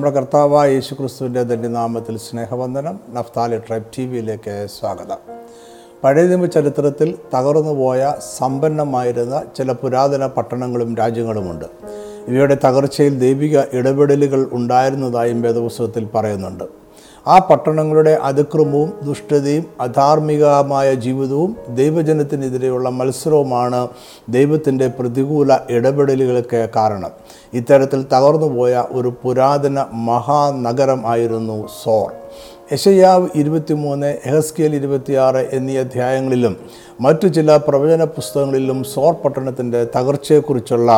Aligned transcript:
നമ്മുടെ 0.00 0.16
കർത്താവായ 0.16 0.72
യേശു 0.72 0.94
ക്രിസ്തുവിന്റെ 0.94 1.42
ധന്യനാമത്തിൽ 1.42 2.16
സ്നേഹവന്ദനം 2.16 3.00
നഫ്താലി 3.14 3.58
ട്രൈബ് 3.58 3.84
ടി 3.98 4.06
വിയിലേക്ക് 4.06 4.66
സ്വാഗതം. 4.80 5.16
പഴയ 6.04 6.26
നിയമ 6.26 6.46
ചരിത്രത്തിൽ 6.46 7.18
തകർന്നുപോയ 7.34 8.14
സമ്പന്നമായിരുന്ന 8.38 9.42
ചില 9.56 9.72
പുരാതന 9.72 10.26
പട്ടണങ്ങളും 10.26 10.96
രാജ്യങ്ങളുമുണ്ട്. 10.96 11.64
ഇവയുടെ 12.28 12.56
തകർച്ചയിൽ 12.64 13.18
ദൈവിക 13.18 13.60
ഇടപെടലുകൾ 13.72 14.48
ഉണ്ടായിരുന്നതായും 14.52 15.42
വേദപുസ്തകത്തിൽ 15.42 16.08
പറയുന്നുണ്ട്. 16.14 16.64
ആ 17.26 17.38
പട്ടണങ്ങളുടെ 17.38 18.18
അതിക്രമവും 18.22 18.92
ദുഷ്ടതയും 19.02 19.64
അധാർമികമായ 19.80 20.94
ജീവിതവും 20.94 21.56
ദൈവജനത്തിനെതിരെയുള്ള 21.68 22.88
മത്സരവുമാണ് 22.88 23.88
ദൈവത്തിന്റെ 24.28 24.88
പ്രതികൂല 24.88 25.58
ഇടപെടലുകൾക്ക് 25.70 26.68
കാരണം. 26.76 27.10
ഇത്തരത്തിൽ 27.54 28.02
തകർന്നുപോയ 28.02 28.84
ഒരു 28.90 29.12
പുരാതന 29.22 29.86
മഹാനഗരം 29.92 31.06
ആയിരുന്നു 31.06 31.66
സോർ. 31.84 32.12
യശയാവ് 32.72 33.28
ഇരുപത്തിമൂന്ന് 33.34 34.16
എഹസ്കേൽ 34.24 34.74
ഇരുപത്തിയാറ് 34.74 35.48
എന്നീ 35.52 35.76
അധ്യായങ്ങളിലും 35.76 36.56
മറ്റു 37.00 37.26
ചില 37.26 37.56
പ്രവചന 37.56 38.04
പുസ്തകങ്ങളിലും 38.04 38.84
സോർ 38.84 39.12
പട്ടണത്തിന്റെ 39.12 39.86
തകർച്ചയെക്കുറിച്ചുള്ള 39.96 40.90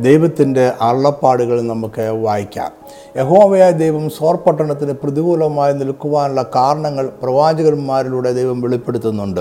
ദൈവത്തിന്റെ 0.00 0.72
അള്ളപ്പാടുകൾ 0.80 1.60
നമുക്ക് 1.62 2.00
വായിക്കാം. 2.00 2.70
യഹോവയായ 3.16 3.70
ദൈവം 3.70 4.10
സോർ 4.10 4.36
പട്ടണത്തിന് 4.36 4.92
പ്രതികൂലമായി 4.92 5.72
നിൽക്കുവാനുള്ള 5.72 6.42
കാരണങ്ങൾ 6.56 7.06
പ്രവാചകന്മാരിലൂടെ 7.22 8.32
ദൈവം 8.32 8.60
വെളിപ്പെടുത്തുന്നുണ്ട്. 8.60 9.40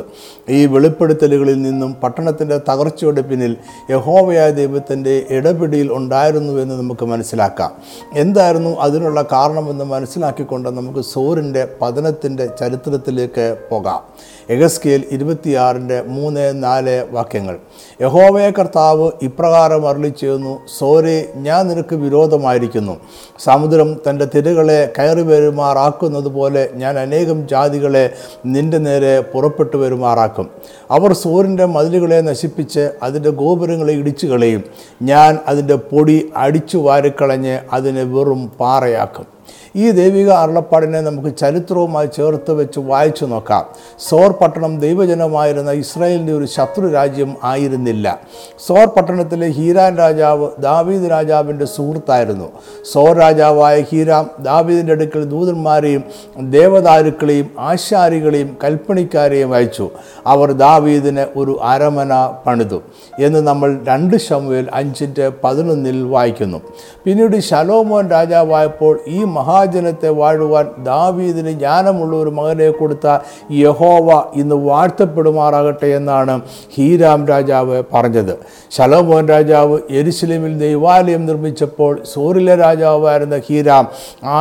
ഈ 0.49 0.65
വെളിപ്പെടുത്തലുകളിൽ 0.65 1.61
നിന്നും 1.61 1.93
പട്ടണത്തിന്റെ 2.03 2.57
തകർച്ചയുടെ 2.69 3.21
പിന്നിൽ 3.21 3.57
യഹോവയായ 3.89 4.51
ദൈവത്തിന്റെ 4.51 5.25
ഇടപെടിയിൽ 5.29 5.93
ഉണ്ടായിരുന്നു 5.93 6.61
എന്ന് 6.61 6.75
നമുക്ക് 6.79 7.05
മനസ്സിലാക്കാം. 7.05 7.71
എന്തായിരുന്നു 8.15 8.69
അതിനുള്ള 8.79 9.21
കാരണമെന്ന് 9.21 9.85
മനസ്സിലാക്കിക്കൊണ്ട് 9.85 10.69
നമുക്ക് 10.69 10.99
സോറിന്റെ 10.99 11.65
പതനത്തിന്റെ 11.81 12.45
ചരിത്രത്തിലേക്ക് 12.45 13.58
പോകാം. 13.70 14.02
എഗസ്കേൽ 14.50 15.03
ഇരുപത്തിയാറിന്റെ 15.11 16.02
മൂന്ന് 16.02 16.64
നാല് 16.64 17.06
വാക്യങ്ങൾ. 17.11 17.58
യഹോവയ 18.02 18.50
കർത്താവ് 18.50 19.11
ഇപ്രകാരം 19.22 19.88
അരളി 19.88 20.09
ചെയ്യുന്നു 20.09 20.59
സോരെ 20.78 21.30
ഞാൻ 21.36 21.67
നിനക്ക് 21.67 21.95
വിരോധമായിരിക്കുന്നു. 21.95 22.97
സമുദ്രം 23.39 23.97
തന്റെ 24.09 24.28
തിരകളെ 24.36 24.94
കയറി 25.00 25.22
വരുമാറാക്കുന്നത് 25.22 26.28
പോലെ 26.28 26.69
ഞാൻ 26.73 27.00
അനേകം 27.00 27.47
ജാതികളെ 27.47 28.14
നിന്റെ 28.45 28.78
നേരെ 28.78 29.19
പുറപ്പെട്ടു 29.22 29.78
വരുമാറാക്കും 29.78 30.50
അവർ 30.91 31.14
സൂര്യന്റെ 31.14 31.66
മതിലുകളെ 31.66 32.22
നശിപ്പിച്ച് 32.22 32.89
അതിന്റെ 33.03 33.30
ഗോപുരങ്ങളെ 33.30 33.94
ഇടിച്ചു 33.94 34.28
കളയും 34.28 34.64
ഞാൻ 35.02 35.38
അതിന്റെ 35.47 35.75
പൊടി 35.75 36.31
അടിച്ചു 36.36 36.78
വാരിക്കളഞ്ഞ് 36.78 37.59
അതിനെ 37.73 38.03
വെറും 38.03 38.52
പാറയാക്കും. 38.59 39.36
ഈ 39.78 39.92
ദൈവിക 39.92 40.30
അരുളപ്പാടിനെ 40.30 41.02
നമുക്ക് 41.02 41.38
ചരിത്രവുമായി 41.38 42.09
ചേർത്ത് 42.17 42.53
വെച്ച് 42.53 42.80
വായിച്ചു 42.80 43.25
നോക്കാം. 43.25 43.66
സോർ 44.09 44.31
പട്ടണം 44.31 44.80
ദൈവജനമായിരുന്ന 44.80 45.72
ഇസ്രായേലിന്റെ 45.72 46.34
ഒരു 46.34 46.45
ശത്രു 46.45 46.88
രാജ്യം 46.88 47.36
ആയിരുന്നില്ല. 47.44 48.19
സോർ 48.67 48.86
പട്ടണത്തിലെ 48.88 49.47
ഹീരാൻ 49.47 49.97
രാജാവ് 49.97 50.47
ദാവീദ് 50.59 51.11
രാജാവിന്റെ 51.11 51.66
സുഹൃത്തായിരുന്നു. 51.66 52.47
സോർ 52.94 53.17
രാജാവായ 53.17 53.81
ഹീരാം 53.81 54.30
ദാവീദിന്റെ 54.39 54.94
അടുക്കൽ 54.94 55.23
ദൂതന്മാരെയും 55.23 56.03
ദേവദാരുക്കളെയും 56.39 57.50
ആശാരികളെയും 57.59 58.58
കൽപ്പണിക്കാരെയും 58.64 59.53
അയച്ചു. 59.56 59.89
അവർ 60.28 60.52
ദാവീദിന് 60.52 61.25
ഒരു 61.39 61.59
അരമന 61.64 62.14
പണിതു 62.45 62.81
എന്ന് 63.19 63.39
നമ്മൾ 63.47 63.80
രണ്ട് 63.88 64.17
ശമുവേൽ 64.17 64.67
അഞ്ചിന്റെ 64.73 65.31
പതിനൊന്നിൽ 65.44 66.03
വായിക്കുന്നു. 66.03 66.62
പിന്നീട് 67.06 67.38
ശലോമോൻ 67.39 68.09
രാജാവായപ്പോൾ 68.09 69.00
ഈ 69.08 69.23
മഹാജനത്തെ 69.67 70.09
വാഴുവാൻ 70.09 70.65
ദാവീദിന് 70.83 71.51
ജ്ഞാനമുള്ള 71.61 72.13
ഒരു 72.23 72.31
മകനെ 72.37 72.67
കൊടുത്ത 72.69 73.07
യഹോവ 73.51 74.09
ഇന്ന് 74.35 74.55
വാഴ്ത്തപ്പെടുമാറാകട്ടെ 74.67 75.87
എന്നാണ് 75.99 76.33
ഹീരാം 76.75 77.19
രാജാവ് 77.28 77.77
പറഞ്ഞത്. 77.94 78.31
ശലോമോൻ 78.72 79.23
രാജാവ് 79.27 79.75
എരുസലേമിൽ 80.00 80.53
ദൈവാലയം 80.59 81.25
നിർമ്മിച്ചപ്പോൾ 81.25 81.94
സൂറിലെ 82.13 82.56
രാജാവായിരുന്ന 82.56 83.39
ഹീരാം 83.47 83.88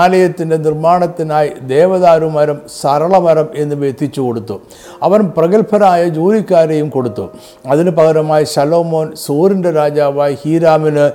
ആലയത്തിന്റെ 0.01 0.59
നിർമ്മാണത്തിനായി 0.67 1.51
ദേവദാരുമരം 1.63 2.61
സരളമരം 2.81 3.49
എന്നിവ 3.57 3.85
എത്തിച്ചു 3.87 4.21
കൊടുത്തു. 4.21 4.57
അവൻ 5.03 5.21
പ്രഗത്ഭരായ 5.37 6.05
ജോലിക്കാരെയും 6.19 6.89
കൊടുത്തു. 6.89 7.27
അതിന് 7.67 7.91
പകരമായി 7.91 8.47
ശലോമോൻ 8.55 9.09
സൂറിന്റെ 9.27 9.73
രാജാവായി 9.81 10.37
ഹീരാമിന് 10.45 11.09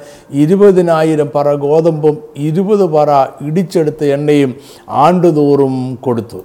ഇരുപതിനായിരം 0.44 1.32
പറ 1.36 1.48
ഗോതമ്പും 1.66 2.18
ഇരുപത് 2.50 2.86
പറ 2.98 3.10
ഇടിച്ചെടുത്ത 3.42 3.91
എണ്ണയും 4.00 4.56
ആണ്ടുതോറും 4.90 5.96
കൊടുത്തു. 5.96 6.44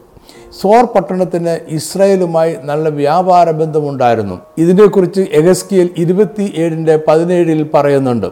സോർ 0.60 0.84
പട്ടണത്തിന് 0.84 1.58
ഇസ്രായേലുമായി 1.68 2.56
നല്ല 2.64 2.88
വ്യാപാര 2.88 3.50
ബന്ധമുണ്ടായിരുന്നു. 3.50 4.38
ഇതിനെക്കുറിച്ച് 4.58 5.26
എഗസ്കിയൽ 5.32 5.88
ഇരുപത്തി 5.98 6.52
ഏഴിന്റെ 6.56 6.98
പതിനേഴിൽ 7.08 7.70
പറയുന്നുണ്ട്. 7.74 8.26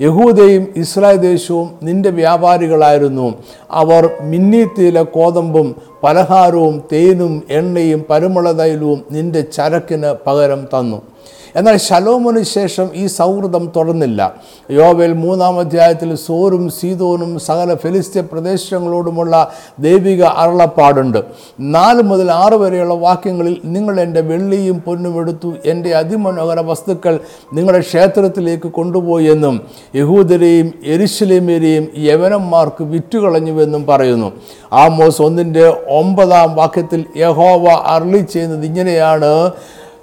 യഹൂദയും 0.00 0.66
ഇസ്രായേൽ 0.76 1.16
ദേശവും 1.16 1.70
നിന്റെ 1.82 2.10
വ്യാപാരികളായിരുന്നു. 2.10 3.34
അവർ 3.70 4.10
മിന്നീത്തിയിലെ 4.20 5.02
കോതമ്പും 5.02 5.74
പലഹാരവും 6.02 6.84
തേനും 6.92 7.42
എണ്ണയും 7.50 8.04
പരുമള 8.10 8.52
തൈലവും 8.52 9.04
നിന്റെ 9.10 9.40
ചരക്കിന് 9.40 10.14
പകരം 10.26 10.64
തന്നു. 10.64 11.02
എന്നാൽ 11.56 11.76
ശലോമോന് 11.76 12.42
ശേഷം 12.42 12.90
ഈ 12.94 13.06
സൗഹൃദം 13.06 13.72
തുടർന്നില്ല. 13.76 14.34
യോവേൽ 14.70 15.12
മൂന്നാം 15.12 15.58
അധ്യായത്തിൽ 15.58 16.14
സോറും 16.14 16.70
സീതോനും 16.70 17.38
സകല 17.38 17.74
ഫെലിസ്ത്യ 17.74 18.20
പ്രദേശങ്ങളോടുമുള്ള 18.20 19.50
ദൈവിക 19.78 20.22
അരുളപ്പാടുണ്ട്. 20.22 21.18
നാല് 21.60 22.02
മുതൽ 22.02 22.30
ആറ് 22.30 22.54
വരെയുള്ള 22.54 22.94
വാക്യങ്ങളിൽ 22.94 23.60
നിങ്ങൾ 23.64 24.00
എന്റെ 24.00 24.20
വെള്ളിയും 24.20 24.80
പൊന്നും 24.80 25.18
എടുത്തു 25.18 25.54
എന്റെ 25.64 25.90
അതിമനോഹര 25.90 26.60
വസ്തുക്കൾ 26.60 27.20
നിങ്ങളുടെ 27.52 27.82
ക്ഷേത്രത്തിലേക്ക് 27.82 28.68
കൊണ്ടുപോയി 28.68 29.24
എന്നും 29.24 29.60
യഹൂദരെയും 29.94 30.72
എരിശിലേമരെയും 30.86 31.88
യവനന്മാർക്ക് 31.98 32.84
വിറ്റുകളഞ്ഞുവെന്നും 32.84 33.86
പറയുന്നു. 33.86 34.32
ആമോസ് 34.72 35.22
ഒന്നിന്റെ 35.22 35.68
ഒമ്പതാം 35.68 36.54
വാക്യത്തിൽ 36.54 37.04
യഹോവ 37.16 37.68
അർളി 37.70 38.18
ചെയ്യുന്നത് 38.18 38.64
ഇങ്ങനെയാണ്. 38.64 39.50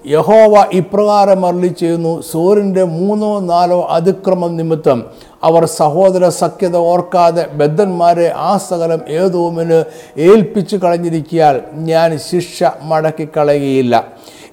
യഹോവ 0.08 0.56
ഇപ്രകാരം 0.80 1.42
അരളി 1.46 1.70
ചെയ്യുന്നു 1.80 2.12
സൂര്യന്റെ 2.32 2.84
മൂന്നോ 2.98 3.32
നാലോ 3.50 3.80
അതിക്രമം 3.96 4.52
നിമിത്തം 4.60 5.00
അവർ 5.44 5.64
സഹോദര 5.80 6.28
സഖ്യത 6.42 6.76
ഓർക്കാതെ 6.92 7.44
ബദ്ധന്മാരെ 7.60 8.28
ആ 8.50 8.52
സകലം 8.68 9.02
ഏതോമിന് 9.22 9.80
ഏൽപ്പിച്ചു 10.28 10.78
കളഞ്ഞിരിക്കിയാൽ 10.84 11.58
ഞാൻ 11.90 12.18
ശിക്ഷ 12.30 12.64
മടക്കിക്കളയുകയില്ല. 12.84 13.96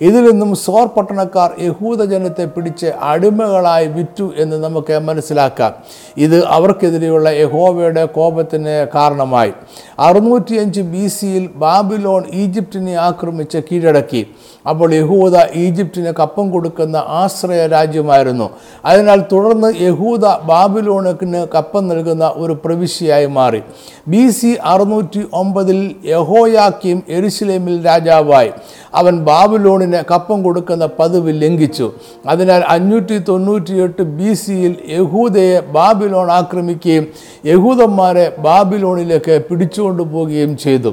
ഇതിൽ 0.01 0.31
നിന്നും 0.31 0.57
സോർ 0.57 0.87
പട്ടണക്കാർ 0.87 1.51
യഹൂദജനത്തെ 1.61 2.45
പിടിച്ച് 2.45 2.87
അടിമകളായി 2.87 3.87
വിറ്റു 3.87 4.33
എന്ന് 4.37 4.65
നമുക്ക് 4.65 4.99
മനസ്സിലാക്കാം. 4.99 5.73
ഇത് 6.17 6.45
അവർക്കെതിരെയുള്ള 6.45 7.29
യഹോവയുടെ 7.29 8.05
കോപത്തിന് 8.05 8.87
കാരണമായി. 8.95 9.53
അറുന്നൂറ്റിയഞ്ച് 9.99 10.81
ബി 10.81 11.07
സിയിൽ 11.07 11.51
ബാബിലോൺ 11.55 12.25
ഈജിപ്തിനെ 12.33 12.95
ആക്രമിച്ച് 12.95 13.59
കീഴടക്കി. 13.59 14.27
അപ്പോൾ 14.69 14.95
യഹൂദ 14.95 15.37
ഈജിപ്തിന് 15.55 16.13
കപ്പം 16.21 16.51
കൊടുക്കുന്ന 16.51 16.97
ആശ്രയ 16.97 17.67
രാജ്യമായിരുന്നു. 17.67 18.51
അതിനാൽ 18.85 19.25
തുടർന്ന് 19.33 19.73
യഹൂദ 19.81 20.27
ബാബിലോണക്കിന് 20.27 21.47
കപ്പം 21.55 21.89
നൽകുന്ന 21.89 22.33
ഒരു 22.37 22.53
പ്രവിശ്യയായി 22.53 23.27
മാറി. 23.27 23.63
ബി 24.09 24.31
സി 24.31 24.59
അറുന്നൂറ്റി 24.65 25.25
ഒമ്പതിൽ 25.33 25.95
യഹോയാക്കിയും 26.05 27.03
എരുസലേമിൽ 27.09 27.87
രാജാവായി. 27.87 28.51
അവൻ 28.95 29.15
ബാബുലോണിന് 29.29 30.01
കപ്പം 30.11 30.39
കൊടുക്കുന്ന 30.43 30.89
പതിവ് 30.99 31.33
ലംഘിച്ചു. 31.43 31.87
അതിനാൽ 32.27 32.63
അഞ്ഞൂറ്റി 32.75 33.19
തൊണ്ണൂറ്റിയെട്ട് 33.29 34.03
ബി 34.03 34.33
സിയിൽ 34.35 34.75
യഹൂദയെ 34.89 35.61
ബാബിലോൺ 35.77 36.31
ആക്രമിക്കുകയും 36.31 37.07
യഹൂദന്മാരെ 37.53 38.27
ബാബിലോണിലേക്ക് 38.39 39.37
പിടിച്ചുകൊണ്ടു 39.51 40.03
പോവുകയും 40.03 40.57
ചെയ്തു. 40.57 40.93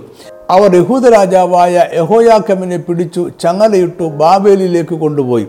അവർ 0.55 0.71
യഹൂദരാജാവായ 0.75 1.73
യഹോയാക്കമിനെ 1.95 2.77
പിടിച്ചു 2.77 3.21
ചങ്ങലയിട്ടു 3.41 4.05
ബാബേലിലേക്ക് 4.23 4.95
കൊണ്ടുപോയി. 5.03 5.45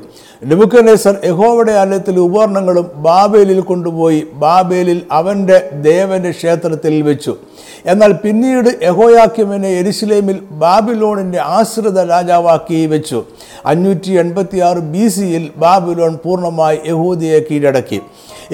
നെബുക്കനേസർ 0.51 1.15
യഹോവയുടെ 1.25 1.73
ആലയത്തിൽ 1.73 2.17
ഉപകരണങ്ങളും 2.21 2.87
ബാബേലിൽ 3.07 3.61
കൊണ്ടുപോയി 3.61 4.21
ബാബേലിൽ 4.45 5.01
അവന്റെ 5.19 5.59
ദേവന്റെ 5.73 6.31
ക്ഷേത്രത്തിൽ 6.31 7.03
വെച്ചു. 7.03 7.33
എന്നാൽ 7.87 8.13
പിന്നീട് 8.13 8.71
യഹോയാക്കിമിനെ 8.85 9.71
എരുസലേമിൽ 9.81 10.39
ബാബിലോണിന്റെ 10.65 11.41
ആശ്രിത 11.59 12.01
രാജാവാക്കി 12.09 12.87
വെച്ചു. 12.87 13.25
അഞ്ഞൂറ്റി 13.67 14.13
എൺപത്തി 14.23 14.59
ആറ് 14.69 14.83
ബി 14.95 15.09
സിയിൽ 15.09 15.51
ബാബിലോൺ 15.57 16.19
പൂർണമായി 16.25 16.79
യഹൂദിയെ 16.87 17.39
കീഴടക്കി. 17.39 18.01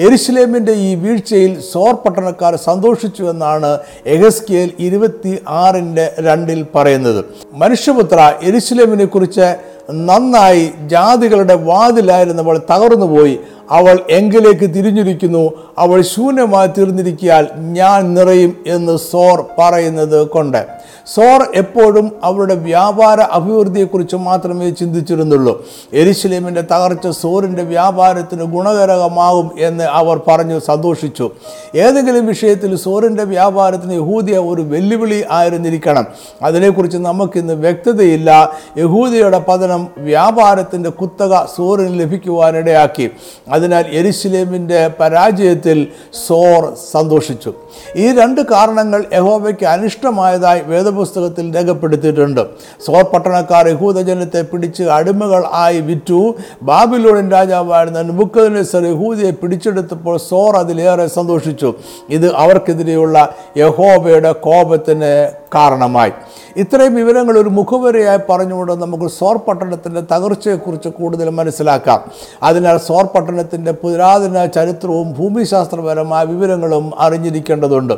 എരുസലേമിന്റെ 0.05 0.71
ഈ 0.71 0.95
വീഴ്ചയിൽ 0.95 1.53
സോർ 1.71 1.93
പട്ടണക്കാർ 1.93 2.55
സന്തോഷിച്ചു 2.55 3.23
എന്നാണ് 3.23 3.71
എഗസ്കിയൽ 4.05 4.69
ഇരുപത്തി 4.79 5.33
ആറിന്റെ 5.47 6.05
രണ്ടിൽ 6.19 6.65
പറയുന്നത്. 6.75 7.25
മനുഷ്യപുത്ര 7.53 8.19
എരുസലേമിനെ 8.43 9.05
കുറിച്ച് 9.05 9.47
നന്നായി 9.91 10.71
ജാതികളുടെ 10.87 11.53
വാതിലായിരുന്നവൾ 11.53 12.57
തകർന്നുപോയി 12.57 13.39
അവൾ 13.71 13.99
എങ്കിലേക്ക് 14.09 14.73
തിരിഞ്ഞിരിക്കുന്നു. 14.73 15.51
അവൾ 15.77 16.01
ശൂന്യമായി 16.01 16.67
തീർന്നിരിക്കിയാൽ 16.67 17.47
ഞാൻ 17.55 18.13
നിറയും 18.13 18.57
എന്ന് 18.67 18.97
സോർ 18.97 19.45
പറയുന്നത് 19.57 20.27
കൊണ്ട്. 20.27 20.78
സോർ 21.15 21.47
എപ്പോഴും 21.55 22.11
അവരുടെ 22.23 22.55
വ്യാപാര 22.55 23.19
അഭിവൃദ്ധിയെക്കുറിച്ച് 23.19 24.15
മാത്രമേ 24.15 24.69
ചിന്തിച്ചിരുന്നുള്ളൂ. 24.69 25.65
എരിശിലേമിന്റെ 25.93 26.61
തകർച്ച 26.61 27.07
സോറിന്റെ 27.07 27.63
വ്യാപാരത്തിന് 27.63 28.43
ഗുണകരമാകും 28.43 29.51
എന്ന് 29.59 29.83
അവർ 29.83 30.21
പറഞ്ഞു 30.27 30.59
സന്തോഷിച്ചു. 30.59 31.31
ഏതെങ്കിലും 31.75 32.25
വിഷയത്തിൽ 32.25 32.75
സോറിന്റെ 32.75 33.23
വ്യാപാരത്തിന് 33.23 33.93
യഹൂദിയ 33.93 34.37
ഒരു 34.37 34.61
വെല്ലുവിളി 34.61 35.25
ആയിരുന്നിരിക്കണം. 35.31 36.05
അതിനെക്കുറിച്ച് 36.41 36.97
നമുക്കിന്ന് 36.97 37.53
വ്യക്തതയില്ല. 37.53 38.51
യഹൂദിയുടെ 38.77 39.43
പതനം 39.47 39.87
വ്യാപാരത്തിന്റെ 39.97 40.89
കുത്തക 40.89 41.45
സോറിന് 41.45 41.99
ലഭിക്കുവാനിടയാക്കി. 41.99 43.11
അതിനാൽ 43.51 43.85
എരിശിലേമിന്റെ 43.91 44.91
പരാജയത്തിൽ 44.99 45.87
സോർ 46.27 46.73
സന്തോഷിച്ചു. 46.91 47.53
ഈ 47.95 48.11
രണ്ട് 48.11 48.41
കാരണങ്ങൾ 48.41 49.05
യഹോബയ്ക്ക് 49.13 49.65
അനിഷ്ടമായതായി 49.65 50.61
വേദപുസ്തകത്തിൽ 50.99 51.45
രേഖപ്പെടുത്തിയിട്ടുണ്ട്. 51.55 52.41
സോർ 52.85 53.03
പട്ടണക്കാർ 53.03 53.67
യഹൂദജനത്തെ 53.67 54.41
പിടിച്ച് 54.41 54.83
അടിമകൾ 54.83 55.43
ആയി 55.63 55.79
വിറ്റു. 55.89 56.19
ബാബിലോണിൻ 56.63 57.31
രാജാവായിരുന്ന 57.31 58.01
നുബുക്കദിനെസർ 58.01 58.83
യഹൂദിയെ 58.85 59.31
പിടിച്ചെടുത്തപ്പോൾ 59.31 60.17
സോർ 60.29 60.55
അതിലേറെ 60.55 61.07
സന്തോഷിച്ചു. 61.07 61.73
ഇത് 62.09 62.27
അവർക്കെതിരെയുള്ള 62.43 63.17
യഹോബയുടെ 63.57 64.31
കോപത്തിന് 64.31 65.11
കാരണമായി. 65.55 66.11
ഇത്രയും 66.57 66.95
വിവരങ്ങൾ 66.95 67.37
ഒരു 67.37 67.49
മുഖവരയായി 67.49 68.19
പറഞ്ഞുകൊണ്ട് 68.29 68.71
നമുക്ക് 68.71 69.11
സോർ 69.11 69.37
പട്ടണത്തിന്റെ 69.37 70.01
തകർച്ചയെക്കുറിച്ച് 70.01 70.89
കൂടുതൽ 70.89 71.29
മനസ്സിലാക്കാം. 71.29 71.99
അതിനാൽ 72.43 72.77
സോർ 72.77 73.03
പട്ടണത്തിന്റെ 73.05 73.71
പുരാതന 73.71 74.45
ചരിത്രവും 74.45 75.13
ഭൂമിശാസ്ത്രപരമായ 75.13 76.25
വിവരങ്ങളും 76.25 76.91
അറിഞ്ഞിരിക്കേണ്ടതുണ്ട്. 76.99 77.93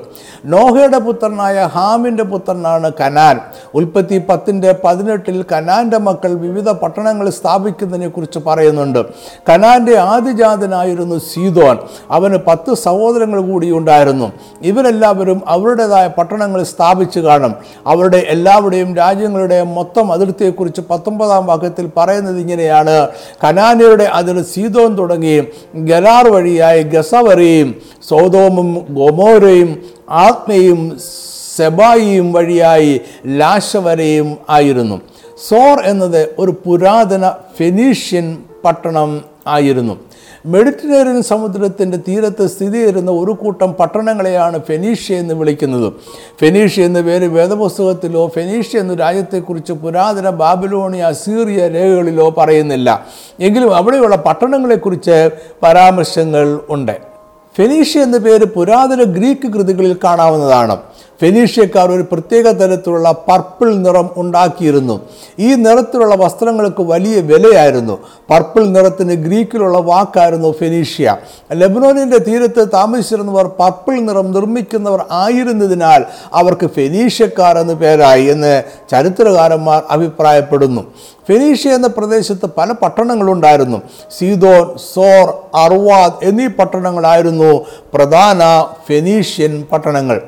നോഹയുടെ 0.46 1.00
പുത്രനായ 1.00 1.70
ഹാമിന്റെ 1.74 2.24
പുത്രനാണ് 2.24 2.92
കനാൻ. 3.02 3.40
ഉൽപ്പത്തി 3.76 4.18
പത്തിന്റെ 4.18 4.76
പതിനെട്ടിൽ 4.84 5.46
കനാന്റെ 5.54 5.98
മക്കൾ 5.98 6.34
വിവിധ 6.34 6.70
പട്ടണങ്ങൾ 6.70 7.30
സ്ഥാപിക്കുന്നതിനെക്കുറിച്ച് 7.30 8.40
പറയുന്നുണ്ട്. 8.48 9.06
കനാന്റെ 9.50 9.98
ആദിജാതനായിരുന്നു 9.98 11.20
സീതോൻ 11.20 11.78
അവന് 12.12 12.38
പത്ത് 12.48 12.74
സഹോദരങ്ങൾ 12.74 13.42
കൂടി 13.42 13.72
ഉണ്ടായിരുന്നു. 13.72 14.32
ഇവരെല്ലാവരും 14.62 15.42
അവരുടേതായ 15.48 16.08
പട്ടണങ്ങൾ 16.08 16.64
സ്ഥാപിച്ചു 16.64 17.20
കാണും. 17.20 17.41
അവരുടെ 17.88 18.18
എല്ലാവരുടെയും 18.28 18.96
രാജ്യങ്ങളുടെ 18.96 19.64
മൊത്തം 19.64 20.12
അതിർത്തിയെക്കുറിച്ച് 20.12 20.82
പത്തൊമ്പതാം 20.90 21.46
വാക്യത്തിൽ 21.46 21.90
പറയുന്നത് 21.98 22.40
ഇങ്ങനെയാണ്. 22.40 23.08
കനാനയുടെ 23.44 24.04
അതിർ 24.04 24.42
സീതോൻ 24.42 24.98
തുടങ്ങി 24.98 25.44
ഗലാർ 25.76 26.28
വഴിയായി 26.28 26.84
ഗസ 26.84 27.16
വരെയും 27.16 27.76
സോതോമും 28.10 28.86
ഗൊമോരയും 28.90 29.72
ആത്മയും 30.10 30.98
സെബായിയും 31.58 32.34
വഴിയായി 32.34 33.02
ലാശ 33.28 33.78
വരെയും 33.78 34.38
ആയിരുന്നു. 34.50 35.02
സോർ 35.50 35.82
എന്നത് 35.86 36.36
ഒരു 36.40 36.52
പുരാതന 36.66 37.32
ഫെനീഷ്യൻ 37.58 38.38
പട്ടണം 38.66 39.22
ആയിരുന്നു. 39.48 39.94
മെഡിറ്ററേനിയൻ 40.46 41.22
സമുദ്രത്തിന്റെ 41.22 41.98
തീരത്ത് 41.98 42.48
സ്ഥിതി 42.48 42.78
ചെയ്യുന്ന 42.78 43.12
ഒരു 43.12 43.32
കൂട്ടം 43.32 43.74
പട്ടണങ്ങളെയാണ് 43.74 44.60
ഫെനീഷ്യ 44.60 45.16
എന്ന് 45.16 45.34
വിളിക്കുന്നത്. 45.34 45.94
ഫെനീഷ്യ 46.40 46.84
എന്ന 46.84 47.02
പേര് 47.02 47.26
വേദപുസ്തകത്തിലോ 47.26 48.28
ഫെനീഷ്യ 48.28 48.80
എന്ന 48.80 48.94
രാജ്യത്തെക്കുറിച്ച് 48.94 49.74
പുരാതന 49.74 50.30
ബാബിലോണിയ 50.30 51.02
അസീറിയ 51.02 51.68
രേഖകളിലോ 51.68 52.30
പറയുന്നില്ല. 52.30 53.06
എങ്കിലും 53.40 53.76
അവിടെയുള്ള 53.76 54.16
പട്ടണങ്ങളെക്കുറിച്ച് 54.16 55.30
പരാമർശങ്ങൾ 55.64 56.60
ഉണ്ട്. 56.70 56.98
ഫെനീഷ്യ 57.58 58.00
എന്ന 58.00 58.18
പേര് 58.18 58.46
പുരാതന 58.46 59.04
ഗ്രീക്ക് 59.04 59.48
കൃതികളിൽ 59.48 59.96
കാണാവുന്നതാണ്. 60.04 60.78
ഫെനീഷ്യക്കാർ 61.22 61.92
ഒരു 61.92 62.06
പ്രത്യേക 62.12 62.52
തരത്തിലുള്ള 62.52 63.12
പർപ്പിൾ 63.12 63.76
നിറം 63.76 64.10
ഉണ്ടാക്കിയിരുന്നു. 64.18 65.02
ഈ 65.40 65.54
നിറത്തിലുള്ള 65.54 66.16
വസ്ത്രങ്ങൾക്ക് 66.16 66.82
വലിയ 66.82 67.20
വിലയായിരുന്നു. 67.20 67.98
പർപ്പിൾ 68.30 68.66
നിറത്തിന് 68.66 69.14
ഗ്രീക്കിലുള്ള 69.14 69.78
വാക്കായിരുന്നു 69.78 70.52
ഫെനീഷ്യ. 70.52 71.18
ലെബനോനിന്റെ 71.54 72.18
തീരത്ത് 72.18 72.68
താമസിച്ചിരുന്നവർ 72.74 73.46
പർപ്പിൾ 73.60 74.00
നിറം 74.00 74.32
നിർമ്മിക്കുന്നവർ 74.32 75.06
ആയിരുന്നതിനാൽ 75.12 76.06
അവർക്ക് 76.34 76.68
ഫെനീഷ്യക്കാർ 76.68 77.58
എന്ന് 77.58 77.74
പേരായി 77.74 78.26
എന്ന് 78.26 78.64
ചരിത്രകാരന്മാർ 78.92 79.84
അഭിപ്രായപ്പെടുന്നു. 79.92 80.82
ഫെനീഷ്യ 81.28 81.70
എന്ന 81.70 81.88
പ്രദേശത്ത് 81.88 82.50
പല 82.58 82.72
പട്ടണങ്ങളുണ്ടായിരുന്നു. 82.72 83.82
സീതോൻ 84.20 84.78
സോർ 84.94 85.28
അർവാദ് 85.56 86.14
എന്നീ 86.24 86.48
പട്ടണങ്ങളായിരുന്നു 86.48 87.66
പ്രധാന 87.94 88.40
ഫെനീഷ്യൻ 88.88 89.64
പട്ടണങ്ങൾ. 89.72 90.22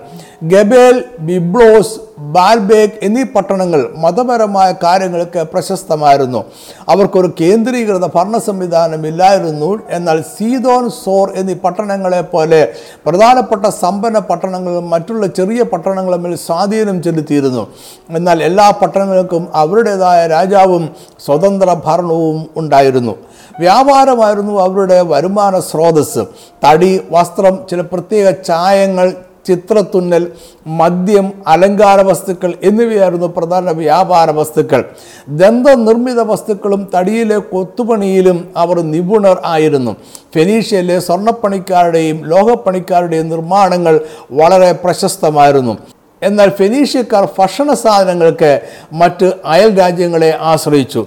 ഗബേൽ 0.52 0.96
ബിബ്ലോസ് 1.28 2.00
ബാൽബേഗ് 2.36 2.98
എന്നീ 3.06 3.24
പട്ടണങ്ങൾ 3.24 3.82
മതപരമായ 4.04 4.70
കാര്യങ്ങൾക്ക് 4.84 5.42
പ്രശസ്തമായിരുന്നു. 5.54 6.44
അവർക്കൊരു 6.90 7.30
കേന്ദ്രീകൃത 7.42 8.06
ഭരണ 8.16 8.38
സംവിധാനം 8.48 9.02
ഇല്ലായിരുന്നു 9.08 9.70
എന്നാൽ 9.90 10.22
സീതോൻ 10.36 10.90
സോർ 11.04 11.32
എന്നീ 11.36 11.56
പട്ടണങ്ങളെ 11.66 12.22
പോലെ 12.22 12.62
പ്രധാനപ്പെട്ട 13.06 13.66
സമ്പന്ന 13.84 14.20
പട്ടണങ്ങളും 14.20 14.90
മറ്റുള്ള 14.90 15.28
ചെറിയ 15.40 15.64
പട്ടണങ്ങളും 15.74 16.38
സ്വാധീനം 16.46 17.04
ചെലുത്തിയിരുന്നു. 17.04 17.68
എന്നാൽ 18.10 18.44
എല്ലാ 18.44 18.70
പട്ടണങ്ങൾക്കും 18.82 19.48
അവരുടേതായ 19.56 20.28
രാജാവും 20.28 20.86
സ്വതന്ത്ര 21.26 21.70
ഭരണവും 21.88 22.40
ഉണ്ടായിരുന്നു. 22.56 23.16
വ്യാപാരമായിരുന്നു 23.60 24.54
അവരുടെ 24.68 25.02
വരുമാന 25.02 25.60
സ്രോതസ് 25.60 26.24
തടി 26.66 27.02
വസ്ത്രം 27.12 27.60
ചില 27.70 27.82
പ്രത്യേക 27.82 28.30
ചായങ്ങൾ 28.50 29.08
ചിത്രത്തുന്നൽ 29.46 30.32
മദ്യം 30.68 31.34
അലങ്കാര 31.48 32.02
വസ്തുക്കൾ 32.02 32.54
എന്നിവയായിരുന്നു 32.64 33.28
പ്രധാന 33.28 33.72
വ്യാപാര 33.72 34.32
വസ്തുക്കൾ. 34.32 34.86
ദന്തനിർമ്മിത 35.28 36.22
വസ്തുക്കളും 36.22 36.90
തടിയിലെ 36.96 37.38
കൊത്തുപണിയിലും 37.38 38.50
അവർ 38.58 38.80
നിപുണർ 38.80 39.42
ആയിരുന്നു. 39.46 39.96
ഫെനീഷ്യയിലെ 40.34 41.00
സ്വർണപ്പണിക്കാരുടെയും 41.00 42.26
ലോഹപ്പണിക്കാരുടെയും 42.26 43.30
നിർമ്മാണങ്ങൾ 43.30 44.02
വളരെ 44.32 44.72
പ്രശസ്തമായിരുന്നു. 44.72 45.78
എന്നാൽ 46.22 46.50
ഫെനീഷ്യക്കാർ 46.50 47.30
ഭക്ഷണ 47.40 47.74
സാധനങ്ങൾക്ക് 47.74 48.62
മറ്റ് 48.94 49.34
അയൽ 49.46 49.80
രാജ്യങ്ങളെ 49.80 50.38
ആശ്രയിച്ചു. 50.42 51.06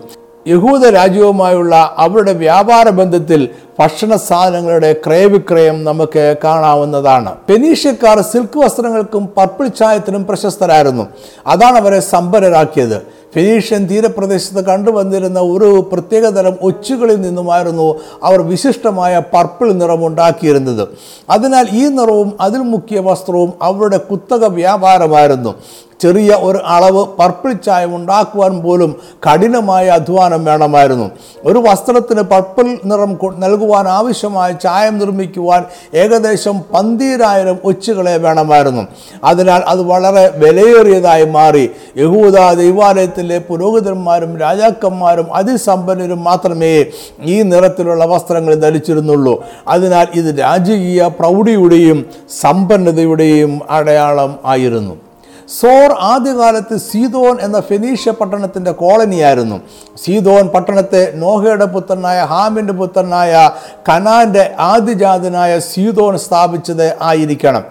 യഹൂദ 0.48 0.86
രാജ്യവുമായുള്ള 0.86 1.94
അവരുടെ 1.98 2.32
വ്യാപാര 2.32 2.88
ബന്ധത്തിൽ 2.88 3.48
ഭക്ഷണ 3.80 4.16
സാധനങ്ങളുടെ 4.16 4.90
ക്രയവിക്രയം 5.06 5.84
നമുക്ക് 5.84 6.36
കാണാവുന്നതാണ്. 6.44 7.34
പെനീഷ്യക്കാർ 7.48 8.20
സിൽക്ക് 8.20 8.58
വസ്ത്രങ്ങൾക്കും 8.58 9.28
പർപ്പിൾ 9.36 9.66
ചായത്തിനും 9.68 10.26
പ്രശസ്തരായിരുന്നു. 10.26 11.06
അതാണ് 11.46 11.76
അവരെ 11.76 12.00
സമ്പന്നരാക്കിയത് 12.00 13.16
ഫെനീഷ്യൻ 13.34 13.86
തീരപ്രദേശത്ത് 13.86 14.64
കണ്ടുവന്നിരുന്ന 14.64 15.40
ഒരു 15.40 15.88
പ്രത്യേകതരം 15.92 16.54
ഒച്ചുകളിൽ 16.62 17.20
നിന്നുമായിരുന്നു 17.20 17.94
അവർ 18.22 18.42
വിശിഷ്ടമായ 18.42 19.22
പർപ്പിൾ 19.34 19.72
നിറം 19.72 20.06
ഉണ്ടാക്കിയിരുന്നത്. 20.06 20.88
അതിനാൽ 21.30 21.66
ഈ 21.72 21.84
നിറവും 21.88 22.36
അതിൽ 22.40 22.58
മുക്കിയ 22.58 23.00
വസ്ത്രവും 23.00 23.52
അവരുടെ 23.62 23.96
കുത്തക 23.96 24.44
വ്യാപാരമായിരുന്നു. 24.46 25.54
ചെറിയ 26.00 26.30
ഒരു 26.30 26.58
അളവ് 26.58 27.06
പർപ്പിൾ 27.18 27.52
ചായം 27.52 27.96
ഉണ്ടാക്കുവാൻ 27.96 28.60
പോലും 28.62 28.96
കഠിനമായ 29.26 29.86
അധ്വാനം 29.86 30.44
വേണമായിരുന്നു. 30.44 31.10
ഒരു 31.44 31.58
വസ്ത്രത്തിന് 31.58 32.22
പർപ്പിൾ 32.22 32.78
നിറം 32.84 33.18
നൽകുവാൻ 33.38 33.88
ആവശ്യമായ 33.88 34.52
ചായം 34.52 34.98
നിർമ്മിക്കുവാൻ 34.98 35.64
ഏകദേശം 35.94 36.60
പന്തീരായിരം 36.74 37.58
ഒച്ചുകളെ 37.64 38.16
വേണമായിരുന്നു. 38.16 38.82
അതിനാൽ 39.24 39.62
അത് 39.66 39.82
വളരെ 39.82 40.32
വിലയേറിയതായി 40.36 41.24
മാറി. 41.24 41.70
യഹൂദ 41.96 42.52
ദൈവാലയത്തിലെ 42.52 43.38
പുരോഹിതന്മാരും 43.38 44.38
രാജാക്കന്മാരും 44.38 45.34
അതിസമ്പന്നരും 45.34 46.24
മാത്രമേ 46.24 46.84
ഈ 47.22 47.42
നിറത്തിലുള്ള 47.42 48.04
വസ്ത്രങ്ങൾ 48.04 48.54
ധരിച്ചിരുന്നുള്ളൂ. 48.54 49.44
അതിനാൽ 49.68 50.06
ഇത് 50.14 50.40
രാജകീയ 50.40 51.10
പ്രൗഢിയുടെയും 51.20 52.06
സമ്പന്നതയുടെയും 52.40 53.60
അടയാളം 53.70 54.38
ആയിരുന്നു. 54.44 55.05
സോർ 55.48 55.96
ആദ്യകാലത്ത് 56.00 56.76
സീതോൻ 56.76 57.36
എന്ന 57.40 57.60
ഫെനീഷ്യ 57.60 58.10
പട്ടണത്തിന്റെ 58.10 58.70
കോളനിയായിരുന്നു. 58.70 59.60
സീതോൻ 60.04 60.48
പട്ടണത്തെ 60.48 61.12
നോഹയുടെ 61.14 61.64
പുത്രനായ 61.64 62.22
ഹാമിന്റെ 62.22 62.72
പുത്രനായ 62.72 63.50
കനാന്റെ 63.88 64.54
ആദിജാതനായ 64.58 65.58
സീതോൻ 65.58 66.18
സ്ഥാപിച്ചത് 66.18 66.96
ആയിരിക്കണം. 67.02 67.62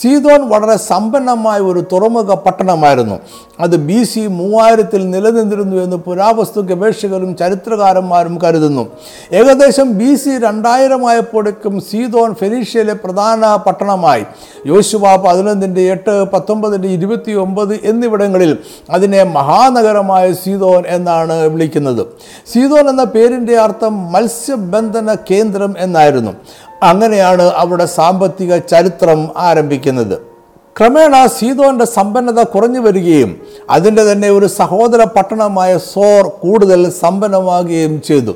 സീതോൻ 0.00 0.48
വളരെ 0.48 0.76
സമ്പന്നമായ 0.76 1.58
ഒരു 1.58 1.84
തുറമുഖ 1.92 2.34
പട്ടണമായിരുന്നു. 2.34 3.18
അത് 3.60 3.76
ബി 3.76 4.04
സി 4.04 4.20
മൂവായിരത്തിൽ 4.20 5.10
നിലനിന്നിരുന്നു 5.10 5.76
എന്ന് 5.76 5.96
പുരാവസ്തു 5.96 6.60
ഗവേഷകരും 6.60 7.36
ചരിത്രകാരന്മാരും 7.36 8.38
കരുതുന്നു. 8.44 8.86
ഏകദേശം 9.32 9.98
ബി 9.98 10.14
സി 10.14 10.30
രണ്ടായിരമായപ്പോഴേക്കും 10.30 11.80
സീതോൻ 11.80 12.34
ഫെനീഷ്യയിലെ 12.34 12.92
പ്രധാന 12.92 13.56
പട്ടണമായി. 13.56 14.24
യോശുവ 14.66 15.16
പതിനൊന്നിന്റെ 15.16 15.80
എട്ട് 15.80 16.24
പത്തൊമ്പതിന്റെ 16.24 16.88
ഇരുപത്തി 16.88 17.19
ഇരുപത്തി 17.20 17.32
ഒമ്പത് 17.44 17.74
എന്നിവിടങ്ങളിൽ 17.90 18.58
അതിനെ 18.90 19.22
മഹാനഗരമായ 19.22 20.32
സീതോൻ 20.32 20.82
എന്നാണ് 20.86 21.34
വിളിക്കുന്നത്. 21.52 22.02
സീതോൻ 22.52 22.84
എന്ന 22.88 23.04
പേരിന്റെ 23.04 23.54
അർത്ഥം 23.58 24.12
മത്സ്യബന്ധന 24.12 25.16
കേന്ദ്രം 25.30 25.74
എന്നായിരുന്നു. 25.78 26.32
അങ്ങനെയാണ് 26.82 27.42
അവിടെ 27.42 27.84
സാമ്പത്തിക 27.84 28.56
ചരിത്രം 28.72 29.20
ആരംഭിക്കുന്നത്. 29.36 30.29
ക്രമേണ 30.80 31.26
സീതോന്റെ 31.26 31.84
സമ്പന്നത 31.84 32.42
കുറഞ്ഞു 32.42 32.80
വരികയും 32.80 33.40
അതിന്റെ 33.70 34.12
തന്നെ 34.12 34.30
ഒരു 34.30 34.46
സഹോദര 34.46 35.04
പട്ടണമായ 35.04 35.78
സോർ 35.78 36.28
കൂടുതൽ 36.28 36.90
സമ്പന്നമാകുകയും 36.90 38.02
ചെയ്തു. 38.02 38.34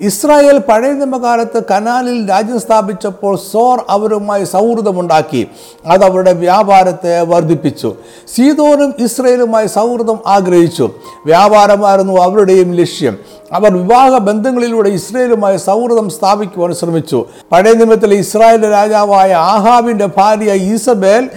ഇസ്രായേൽ 0.00 0.58
പഴയ 0.58 0.92
നിയമകാലത്ത് 0.92 1.62
കനാലിൽ 1.70 2.30
രാജ്യം 2.30 2.60
സ്ഥാപിച്ചപ്പോൾ 2.60 3.38
സോർ 3.52 3.84
അവരുമായി 3.90 4.44
സൗഹൃദമുണ്ടാക്കി. 4.44 5.46
അത് 5.86 6.04
അവരുടെ 6.04 6.32
വ്യാപാരത്തെ 6.32 7.20
വർദ്ധിപ്പിച്ചു. 7.20 7.94
സീതോനും 8.34 8.94
ഇസ്രയേലുമായി 8.98 9.66
സൗഹൃദം 9.66 10.18
ആഗ്രഹിച്ചു. 10.26 10.90
വ്യാപാരമായിരുന്നു 11.26 12.20
അവരുടെയും 12.20 12.74
ലക്ഷ്യം. 12.74 13.16
അവർ 13.52 13.76
വിവാഹ 13.76 14.18
ബന്ധങ്ങളിലൂടെ 14.18 14.90
ഇസ്രയേലുമായി 14.90 15.56
സൗഹൃദം 15.56 16.10
സ്ഥാപിക്കുവാൻ 16.10 16.74
ശ്രമിച്ചു. 16.74 17.24
പഴയ 17.52 17.72
നിയമത്തിലെ 17.72 18.16
ഇസ്രായേലിന്റെ 18.16 18.70
രാജാവായ 18.70 19.32
ആഹാബിന്റെ 19.32 20.06
ഭാര്യ 20.06 20.52
ഈസബേൽ 20.52 21.30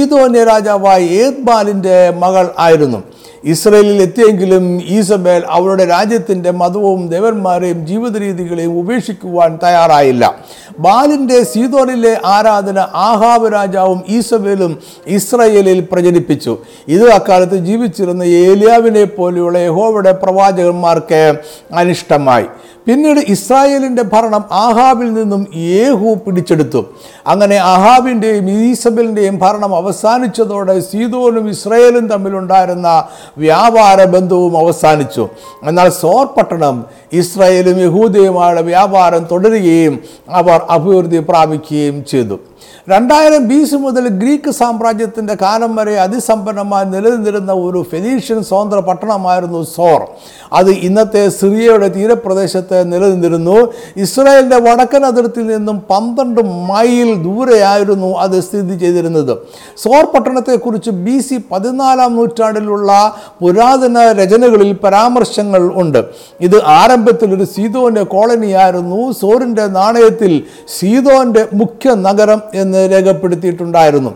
സീതോന്യ 0.00 0.42
രാജാവായ 0.50 1.00
ഏത്ബാലിന്റെ 1.22 1.96
മകൾ 2.22 2.44
ആയിരുന്നു? 2.66 2.98
ഇസ്രയേലിൽ 3.44 4.02
എത്തിയെങ്കിലും 4.02 4.82
ഈസബേൽ 4.82 5.42
അവരുടെ 5.50 5.84
രാജ്യത്തിന്റെ 5.84 6.50
മതവും 6.50 7.08
ദേവന്മാരെയും 7.08 7.86
ജീവിത 7.86 8.16
രീതികളെയും 8.16 8.78
ഉപേക്ഷിക്കുവാൻ 8.78 9.58
തയ്യാറായില്ല. 9.62 10.34
ബാലിന്റെ 10.78 11.42
സീതോനിലെ 11.44 12.20
ആരാധന 12.24 12.78
ആഹാബ് 12.78 13.52
രാജാവും 13.52 14.02
ഈസബേലും 14.08 14.78
ഇസ്രയേലിൽ 15.06 15.88
പ്രചരിപ്പിച്ചു. 15.92 16.58
ഇത് 16.88 17.10
അക്കാലത്ത് 17.10 17.56
ജീവിച്ചിരുന്ന 17.56 18.22
ഏലിയാവിനെ 18.22 19.04
പോലെയുള്ള 19.04 19.58
യഹോവയുടെ 19.58 20.12
പ്രവാചകന്മാർക്ക് 20.12 21.34
അനിഷ്ടമായി. 21.74 22.44
പിന്നീട് 22.86 23.20
ഇസ്രായേലിന്റെ 23.28 24.02
ഭരണം 24.02 24.44
ആഹാബിൽ 24.52 25.12
നിന്നും 25.14 25.46
യേഹു 25.56 26.14
പിടിച്ചെടുത്തു. 26.26 26.84
അങ്ങനെ 27.26 27.56
ആഹാബിന്റെയും 27.56 28.50
ഈസബലിന്റെയും 28.50 29.38
ഭരണം 29.38 29.76
അവസാനിച്ചതോടെ 29.76 30.80
സീതോനും 30.80 31.50
ഇസ്രായേലും 31.50 32.08
തമ്മിലുണ്ടായിരുന്ന 32.08 33.04
വ്യാപാര 33.38 34.04
ബന്ധവും 34.04 34.58
അവസാനിച്ചു. 34.58 35.28
എന്നാൽ 35.66 35.88
സോർ 35.88 36.26
പട്ടണം 36.26 36.84
ഇസ്രായേലും 37.12 37.80
യഹൂദയുമായുള്ള 37.80 38.60
വ്യാപാരം 38.60 39.24
തുടരുകയും 39.24 40.00
അവർ 40.28 40.60
അഭിവൃദ്ധി 40.70 41.18
പ്രാപിക്കുകയും 41.18 42.04
ചെയ്തു. 42.04 42.38
രണ്ടായിരം 42.88 43.48
ബി 43.48 43.64
സി 43.64 43.74
മുതൽ 43.74 44.08
ഗ്രീക്ക് 44.08 44.50
സാമ്രാജ്യത്തിന്റെ 44.50 45.36
കാലം 45.42 45.76
വരെ 45.76 46.00
അതിസമ്പന്നമായി 46.00 46.84
നിലനിന്നിരുന്ന 46.84 47.52
ഒരു 47.52 47.86
ഫെനീഷ്യൻ 47.90 48.44
സ്വതന്ത്ര 48.44 48.78
പട്ടണമായിരുന്നു 48.78 49.62
സോർ. 49.62 50.00
അത് 50.52 50.70
ഇന്നത്തെ 50.70 51.28
സിറിയയുടെ 51.28 51.88
തീരപ്രദേശത്ത് 51.88 52.92
നിലനിന്നിരുന്നു. 52.92 53.56
ഇസ്രായേലിന്റെ 53.96 54.56
വടക്കൻ 54.56 55.06
അതിർത്തിയിൽ 55.06 55.56
നിന്നും 55.56 55.80
പന്ത്രണ്ട് 55.90 56.40
മൈൽ 56.40 57.22
ദൂരെയായിരുന്നു 57.22 58.06
അത് 58.06 58.40
സ്ഥിതി 58.40 58.78
ചെയ്തിരുന്നത്. 58.78 59.38
സോർ 59.76 60.04
പട്ടണത്തെക്കുറിച്ച് 60.04 60.90
ബി 60.90 61.18
സി 61.18 61.40
പതിനാലാം 61.52 62.16
നൂറ്റാണ്ടിലുള്ള 62.16 63.16
പുരാതന 63.40 64.12
രചനകളിൽ 64.12 64.72
പരാമർശങ്ങൾ 64.72 65.72
ഉണ്ട്. 65.74 66.04
ഇത് 66.40 66.64
ആരംഭത്തിൽ 66.64 67.34
ഒരു 67.34 67.44
സീതോന്റെ 67.44 68.02
കോളനിയായിരുന്നു. 68.02 69.12
സോറിന്റെ 69.12 69.66
നാണയത്തിൽ 69.66 70.42
സീതോന്റെ 70.78 71.46
മുഖ്യ 71.54 71.94
നഗരം 71.94 72.42
എന്ന് 72.54 72.92
രേഖപ്പെടുത്തിയിട്ടുണ്ടായിരുന്നു. 72.92 74.10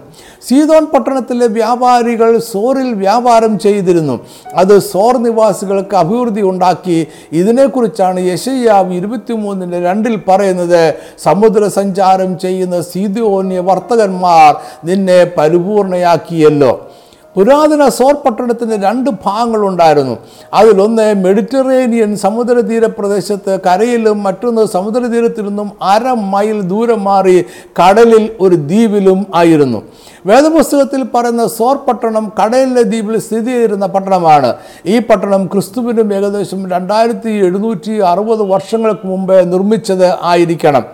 സീതോൻ 0.48 0.84
പട്ടണത്തിലെ 0.84 1.46
വ്യാപാരികൾ 1.46 2.38
സോറിൽ 2.38 2.94
വ്യാപാരം 2.94 3.58
ചെയ്തിരുന്നു. 3.58 4.20
അത് 4.54 4.78
സോർ 4.78 5.16
നിവാസികൾക്ക് 5.16 5.96
അഭിവൃദ്ധി 5.96 6.42
ഉണ്ടാക്കി. 6.42 7.06
ഇതിനെക്കുറിച്ചാണ് 7.32 8.20
യശയ്യാവ് 8.20 8.94
ഇരുപത്തിമൂന്നിന്റെ 8.94 9.80
രണ്ടിൽ 9.80 10.18
പറയുന്നത്. 10.28 10.94
സമുദ്ര 11.22 11.68
സഞ്ചാരം 11.68 12.38
ചെയ്യുന്ന 12.38 12.80
സീതോന്യ 12.80 13.58
വർത്തകന്മാർ 13.58 14.54
നിന്നെ 14.84 15.24
പരിപൂർണയാക്കിയല്ലോ. 15.24 16.90
പുരാതന 17.36 17.88
സോർ 17.88 18.14
പട്ടണത്തിന് 18.14 18.84
രണ്ട് 18.84 19.10
ഭാഗങ്ങളുണ്ടായിരുന്നു. 19.24 20.16
അതിലൊന്ന് 20.54 21.14
മെഡിറ്ററേനിയൻ 21.24 22.16
സമുദ്രതീര 22.16 22.86
പ്രദേശത്ത് 22.86 23.60
കരയിലും 23.66 24.22
മറ്റൊന്ന് 24.22 24.66
സമുദ്രതീരത്തിൽ 24.66 25.44
നിന്നും 25.48 25.70
അര 25.82 26.12
മൈൽ 26.12 26.60
ദൂരം 26.60 27.04
മാറി 27.04 27.44
കടലിൽ 27.80 28.30
ഒരു 28.40 28.54
ദ്വീപിലും 28.54 29.26
ആയിരുന്നു. 29.34 29.82
വേദപുസ്തകത്തിൽ 30.26 31.02
പറയുന്ന 31.14 31.46
സോർ 31.46 31.76
പട്ടണം 31.76 32.32
കടലിലെ 32.42 32.82
ദ്വീപിൽ 32.82 33.18
സ്ഥിതി 33.20 33.44
ചെയ്തിരുന്ന 33.44 33.86
പട്ടണമാണ്. 33.86 34.54
ഈ 34.86 34.98
പട്ടണം 34.98 35.46
ക്രിസ്തുവിനും 35.46 36.14
ഏകദേശം 36.14 36.70
രണ്ടായിരത്തി 36.70 37.28
എഴുന്നൂറ്റി 37.28 37.96
അറുപത് 38.12 38.42
വർഷങ്ങൾക്ക് 38.42 39.06
മുമ്പേ 39.06 39.40
നിർമ്മിച്ചത് 39.40 40.08
ആയിരിക്കണം. 40.22 40.84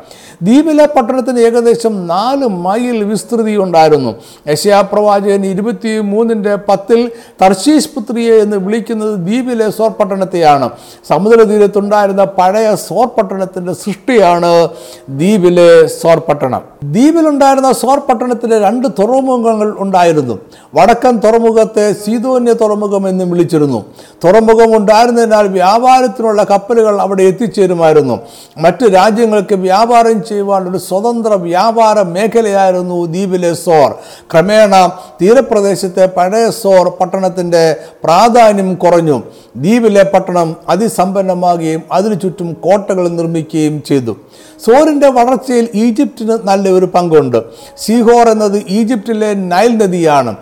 ദ്വീപിലെ 0.43 0.87
പട്ടണത്തിന് 0.87 1.39
ഏകദേശം 1.39 2.07
നാല് 2.07 2.47
മൈൽ 2.47 3.05
വിസ്തൃതി 3.05 3.57
ഉണ്ടായിരുന്നു 3.57 4.15
യശയാപ്രവാചകൻ 4.49 5.47
ഇരുപത്തി 5.47 5.99
മൂന്നിന്റെ 5.99 6.55
പത്തിൽ 6.69 7.11
തർശീസ് 7.43 7.89
പുത്രിയെ 7.89 8.37
എന്ന് 8.37 8.57
വിളിക്കുന്നത് 8.57 9.15
ദ്വീപിലെ 9.15 9.71
സോർ 9.71 9.91
പട്ടണത്തെയാണ് 9.91 10.71
സമുദ്രതീരത്തുണ്ടായിരുന്ന 11.09 12.25
പഴയ 12.25 12.75
സോർ 12.75 13.07
പട്ടണത്തിന്റെ 13.07 13.73
സൃഷ്ടിയാണ് 13.73 14.69
ദ്വീപിലെ 15.11 15.87
സോർ 15.87 16.19
പട്ടണം 16.19 16.63
ദ്വീപിലുണ്ടായിരുന്ന 16.85 17.73
സോർ 17.73 17.99
പട്ടണത്തിന് 17.99 18.53
രണ്ട് 18.53 18.89
തുറമുഖങ്ങൾ 18.99 19.75
ഉണ്ടായിരുന്നു. 19.79 20.39
വടക്കൻ 20.75 21.21
തുറമുഖത്തെ 21.25 21.93
സീതോന്യ 21.93 22.53
തുറമുഖം 22.53 23.09
എന്നും 23.09 23.31
വിളിച്ചിരുന്നു. 23.31 23.85
തുറമുഖം 24.25 24.77
ഉണ്ടായിരുന്നതിനാൽ 24.77 25.47
വ്യാപാരത്തിനുള്ള 25.49 26.43
കപ്പലുകൾ 26.45 27.01
അവിടെ 27.01 27.23
എത്തിച്ചേരുമായിരുന്നു. 27.23 28.19
മറ്റ് 28.59 28.85
രാജ്യങ്ങൾക്ക് 28.95 29.55
വ്യാപാരം 29.55 30.19
ചെയ്യുവാൻ 30.31 30.71
ഒരു 30.71 30.79
സ്വതന്ത്ര 30.79 31.35
വ്യാപാര 31.47 32.03
മേഖലയായിരുന്നു 32.17 32.99
ദ്വീപിലെ 33.15 33.53
സോർ 33.65 33.91
ക്രമേണ 34.33 34.75
തീരപ്രദേശത്തെ 35.23 36.07
പഴയ 36.17 36.51
സോർ 36.63 36.89
പട്ടണത്തിന്റെ 37.01 37.65
പ്രാധാന്യം 38.05 38.75
കുറഞ്ഞു. 38.75 39.19
ദ്വീപിലെ 39.57 40.05
പട്ടണം 40.15 40.49
അതിസമ്പന്നമാകുകയും 40.69 41.83
അതിനു 41.93 42.15
ചുറ്റും 42.15 42.53
കോട്ടകൾ 42.53 43.09
നിർമ്മിക്കുകയും 43.09 43.83
ചെയ്തു. 43.83 44.17
സോറിന്റെ 44.65 45.09
വളർച്ചയിൽ 45.09 45.69
ഈജിപ്തിന് 45.75 46.39
നല്ലൊരു 46.45 46.87
പങ്കുണ്ട്. 46.87 47.39
സീഹോർ 47.79 48.27
എന്നത് 48.29 48.59
ഈജിപ്തിലെ 48.69 49.35
നൈൽ 49.53 49.73
നദിയാണ്. 49.77 50.33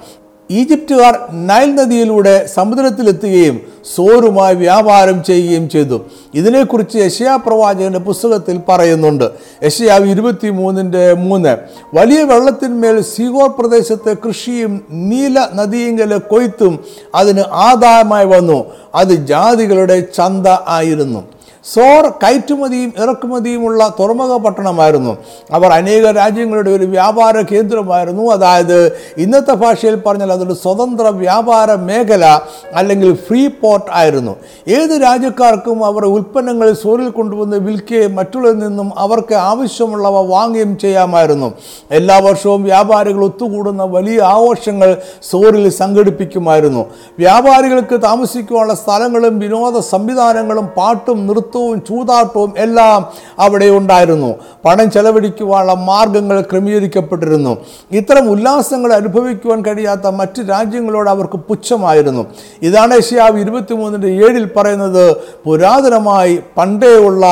ഈജിപ്തുകാർ 0.51 1.19
നൈൽ 1.47 1.75
നദിയിലൂടെ 1.75 2.47
സമുദ്രത്തിലെത്തുകയും 2.47 3.61
സോറുമായി 3.95 4.55
വ്യാപാരം 4.55 5.25
ചെയ്യുകയും 5.25 5.69
ചെയ്തു. 5.69 6.01
ഇതിനെക്കുറിച്ച് 6.35 6.99
യശയാ 6.99 7.37
പ്രവാചകന്റെ 7.37 7.99
പുസ്തകത്തിൽ 7.99 8.61
പറയുന്നുണ്ട്. 8.69 9.31
യശയാവ് 9.65 10.11
ഇരുപത്തി 10.11 10.51
മൂന്നിന്റെ 10.51 11.13
മൂന്ന്. 11.13 11.57
വലിയ 11.95 12.23
വെള്ളത്തിന്മേൽ 12.23 13.01
സീഗോർ 13.01 13.49
പ്രദേശത്തെ 13.49 14.17
കൃഷിയും 14.27 14.85
നീല 14.91 15.47
നദിയെങ്കിലെ 15.55 16.19
കൊയ്ത്തും 16.19 16.85
അതിന് 17.15 17.41
ആദായമായി 17.41 18.27
വന്നു. 18.27 18.65
അത് 18.95 19.15
ജാതികളുടെ 19.27 20.01
ചന്ത 20.01 20.47
ആയിരുന്നു. 20.47 21.38
സോർ 21.65 22.09
കയറ്റുമതിയും 22.09 22.93
ഇറക്കുമതിയുമുള്ള 22.99 23.95
തുറമുഖ 24.01 24.37
പട്ടണമായിരുന്നു. 24.37 25.17
അവർ 25.53 25.71
അനേക 25.71 26.11
രാജ്യങ്ങളുടെ 26.11 26.71
ഒരു 26.71 26.85
വ്യാപാര 26.85 27.41
കേന്ദ്രമായിരുന്നു. 27.41 28.31
അതായത് 28.31 28.93
ഇന്നത്തെ 29.19 29.53
ഭാഷയിൽ 29.53 29.95
പറഞ്ഞാൽ 29.95 30.33
അതൊരു 30.33 30.55
സ്വതന്ത്ര 30.55 31.03
വ്യാപാര 31.03 31.75
മേഖല 31.75 32.41
അല്ലെങ്കിൽ 32.75 33.15
ഫ്രീ 33.15 33.47
പോർട്ട് 33.47 33.91
ആയിരുന്നു. 33.93 34.37
ഏത് 34.69 35.03
രാജ്യക്കാർക്കും 35.03 35.85
അവരുടെ 35.85 36.09
ഉൽപ്പന്നങ്ങൾ 36.09 36.73
സോറിൽ 36.73 37.09
കൊണ്ടുവന്ന് 37.09 37.57
വിൽക്കുകയും 37.57 38.15
മറ്റുള്ളവരിൽ 38.17 38.59
നിന്നും 38.59 38.93
അവർക്ക് 38.99 39.35
ആവശ്യമുള്ളവ 39.35 40.21
വാങ്ങുകയും 40.21 40.79
ചെയ്യാമായിരുന്നു. 40.79 41.53
എല്ലാ 41.91 42.19
വർഷവും 42.19 42.63
വ്യാപാരികൾ 42.63 43.25
ഒത്തുകൂടുന്ന 43.25 43.83
വലിയ 43.83 44.21
ആഘോഷങ്ങൾ 44.21 44.97
സോറിൽ 45.31 45.71
സംഘടിപ്പിക്കുമായിരുന്നു. 45.71 46.87
വ്യാപാരികൾക്ക് 47.19 48.03
താമസിക്കുവാനുള്ള 48.03 48.75
സ്ഥലങ്ങളും 48.75 49.39
വിനോദ 49.39 49.79
സംവിധാനങ്ങളും 49.79 50.67
പാട്ടും 50.77 51.27
നൃത്തവും 51.49 51.81
ചൂതാട്ടവും 51.89 52.55
എല്ലാം 52.57 53.01
അവിടെ 53.39 53.69
ഉണ്ടായിരുന്നു. 53.79 54.35
പണം 54.65 54.91
ചെലവഴിക്കുവാനുള്ള 54.91 55.75
മാർഗങ്ങൾ 55.75 56.41
ക്രമീകരിക്കപ്പെട്ടിരുന്നു. 56.41 57.53
ഇത്തരം 57.93 58.31
ഉല്ലാസങ്ങൾ 58.31 58.93
അനുഭവിക്കുവാൻ 58.93 59.65
കഴിയാത്ത 59.65 60.07
മറ്റ് 60.21 60.41
രാജ്യങ്ങളോട് 60.51 61.11
അവർക്ക് 61.11 61.39
പുച്ഛമായിരുന്നു. 61.49 62.27
ഇതാണ് 62.63 62.95
ഏഷ്യാവ് 62.95 63.41
ഇരുപത്തിമൂന്നിന്റെ 63.41 64.09
ഏഴിൽ 64.09 64.47
പറയുന്നത് 64.57 65.17
പുരാതനമായി 65.45 66.41
പണ്ടേയുള്ള 66.57 67.25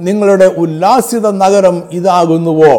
നിങ്ങളുടെ 0.00 0.48
ഉല്ലാസിത 0.56 1.30
നഗരം 1.30 1.82
ഇതാകുന്നുവോ? 1.92 2.74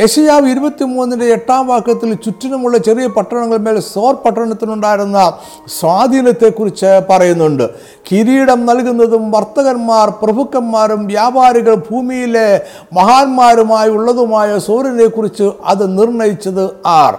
യശയാവ് 0.00 0.48
ഇരുപത്തിമൂന്നിന്റെ 0.48 1.26
എട്ടാം 1.26 1.66
വാക്യത്തിൽ 1.66 2.14
ചുറ്റിനുമുള്ള 2.14 2.78
ചെറിയ 2.78 3.06
പട്ടണങ്ങളിന്മേൽ 3.06 3.80
സോർ 3.80 4.14
പട്ടണത്തിനുണ്ടായിരുന്ന 4.14 5.32
സ്വാധീനത്തെക്കുറിച്ച് 5.80 7.00
പറയുന്നുണ്ട്. 7.10 7.70
കിരീടം 8.10 8.66
നൽകുന്നതും 8.66 9.30
വർത്തകന്മാർ 9.30 10.08
പ്രഭുക്കന്മാരും 10.22 11.06
വ്യാപാരികൾ 11.06 11.74
ഭൂമിയിലെ 11.74 12.48
മഹാന്മാരുമായി 12.92 13.90
ഉള്ളതുമായ 13.90 14.58
സോറിനെക്കുറിച്ച് 14.58 15.50
അത് 15.64 15.98
നിർണയിച്ചത് 15.98 16.64
ആർ? 16.86 17.14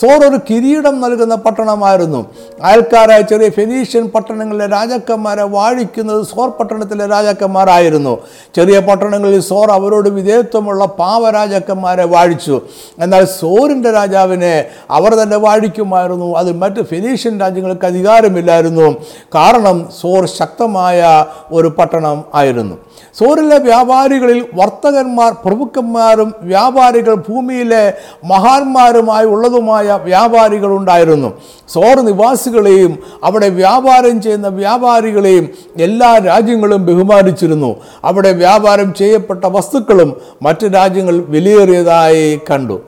സോർ 0.00 0.24
ഒരു 0.26 0.38
കിരീടം 0.50 1.00
നൽകുന്ന 1.00 1.34
പട്ടണമായിരുന്നു. 1.34 2.26
അയൽക്കാരായ 2.62 3.20
ചെറിയ 3.20 3.48
ഫെനീഷ്യൻ 3.48 4.08
പട്ടണങ്ങളിലെ 4.08 4.66
രാജാക്കന്മാരെ 4.66 5.42
വാഴിക്കുന്നത് 5.42 6.22
സോർ 6.22 6.48
പട്ടണത്തിലെ 6.48 7.06
രാജാക്കന്മാരായിരുന്നു. 7.06 8.18
ചെറിയ 8.56 8.78
പട്ടണങ്ങളിൽ 8.78 9.40
സോർ 9.40 9.70
അവരോട് 9.70 10.08
വിധേയത്വമുള്ള 10.08 10.84
പാവരാജാക്കന്മാരെ 10.84 12.04
വാഴിച്ചു. 12.04 12.60
എന്നാൽ 12.98 13.24
സോറിന്റെ 13.24 13.92
രാജാവിനെ 13.92 14.64
അവർ 14.90 15.14
തന്നെ 15.14 15.36
വാഴിക്കുമായിരുന്നു. 15.36 16.34
അത് 16.36 16.52
മറ്റ് 16.52 16.82
ഫെനീഷ്യൻ 16.82 17.40
രാജ്യങ്ങൾക്ക് 17.40 17.86
അധികാരമില്ലായിരുന്നു. 17.86 18.96
കാരണം 19.34 19.88
സോർ 20.00 20.26
ശക്തമായ 20.26 21.24
ഒരു 21.52 21.68
പട്ടണം 21.68 22.24
ആയിരുന്നു. 22.34 22.76
സോറിലെ 23.18 23.58
വ്യാപാരികളിൽ 23.58 24.46
വർത്തകന്മാർ 24.54 25.32
പ്രഭുക്കന്മാരും 25.32 26.34
വ്യാപാരികൾ 26.42 27.14
ഭൂമിയിലെ 27.14 27.92
മഹാന്മാരുമായി 28.24 29.26
ഉള്ളതുമായ 29.26 30.00
വ്യാപാരികളുണ്ടായിരുന്നു 30.04 31.32
സോർ 31.72 31.96
നിവാസികളെയും 32.00 32.98
അവിടെ 33.24 33.48
വ്യാപാരം 33.48 34.22
ചെയ്യുന്ന 34.22 34.48
വ്യാപാരികളെയും 34.48 35.48
എല്ലാ 35.76 36.18
രാജ്യങ്ങളും 36.18 36.86
ബഹുമാനിച്ചിരുന്നു. 36.86 37.76
അവിടെ 38.04 38.32
വ്യാപാരം 38.32 38.94
ചെയ്യപ്പെട്ട 38.94 39.44
വസ്തുക്കളും 39.44 40.16
മറ്റ് 40.42 40.66
രാജ്യങ്ങൾ 40.74 41.24
വിലയേറിയതായി 41.28 42.40
കണ്ടു. 42.50 42.80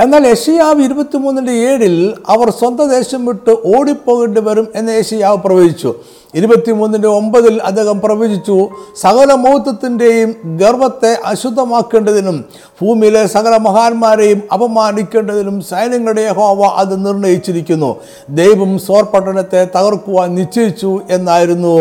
എന്നാൽ 0.00 0.26
യഷിയാവ് 0.26 0.82
ഇരുപത്തിമൂന്നിന്റെ 0.82 1.52
ഏഴിൽ 1.52 2.14
അവർ 2.28 2.50
സ്വന്തം 2.50 2.88
ദേശം 2.90 3.26
വിട്ട് 3.26 3.50
ഓടിപ്പോകേണ്ടി 3.50 4.40
വരും 4.40 4.68
എന്ന് 4.74 4.98
യഷിയാവ് 4.98 5.38
പ്രവചിച്ചു. 5.38 5.94
ഇരുപത്തിമൂന്നിന്റെ 6.34 7.08
ഒമ്പതിൽ 7.08 7.54
അദ്ദേഹം 7.62 8.00
പ്രവചിച്ചു 8.00 8.56
സകല 8.96 9.30
മൗത്വത്തിന്റെയും 9.34 10.30
ഗർവത്തെ 10.62 11.12
അശുദ്ധമാക്കേണ്ടതിനും 11.24 12.36
ഭൂമിയിലെ 12.80 13.24
സകല 13.26 13.56
മഹാന്മാരെയും 13.66 14.42
അപമാനിക്കേണ്ടതിനും 14.54 15.56
സൈന്യങ്ങളുടെ 15.70 16.26
ഹോവ 16.38 16.68
അത് 16.82 16.94
നിർണയിച്ചിരിക്കുന്നു. 17.06 17.90
ദൈവം 18.40 18.72
സോർ 18.78 19.02
പട്ടണത്തെ 19.04 19.62
തകർക്കുവാൻ 19.76 20.28
നിശ്ചയിച്ചു 20.34 20.92
എന്നായിരുന്നു 21.10 21.74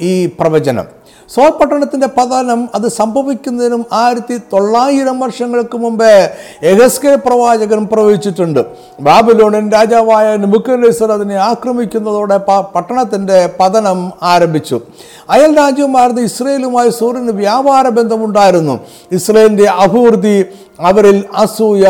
ഈ 0.00 0.12
പ്രവചനം. 0.40 0.86
സോർ 1.34 1.50
പട്ടണത്തിന്റെ 1.50 2.08
പതനം 2.16 2.60
അത് 2.74 2.86
സംഭവിക്കുന്നതിനും 2.88 3.82
ആയിരത്തി 4.00 4.36
തൊള്ളായിരം 4.52 5.20
വർഷങ്ങൾക്ക് 5.20 5.76
മുമ്പേ 5.78 6.10
എഹസ്കെ 6.70 7.14
പ്രവാചകൻ 7.26 7.80
പ്രവചിച്ചിട്ടുണ്ട്. 7.92 8.60
ബാബിലോണിൻ 9.00 9.70
രാജാവായ 9.70 10.36
നുബുക്കനേസർ 10.42 11.12
അതിനെ 11.12 11.36
ആക്രമിക്കുന്നതോടെ 11.50 12.36
പട്ടണത്തിന്റെ 12.74 13.38
പതനം 13.60 13.93
ആരംഭിച്ചു. 14.22 14.80
അയൽ 15.30 15.58
രാജ്യമായിരുന്ന 15.58 16.20
ഇസ്രയേലുമായി 16.20 16.90
സൂര്യന് 16.90 17.30
വ്യാപാര 17.30 17.88
ബന്ധമുണ്ടായിരുന്നു. 17.88 18.80
ഇസ്രയേലിന്റെ 19.12 19.64
അഭിവൃദ്ധി 19.64 20.44
അവരിൽ 20.80 21.24
അസൂയ 21.36 21.86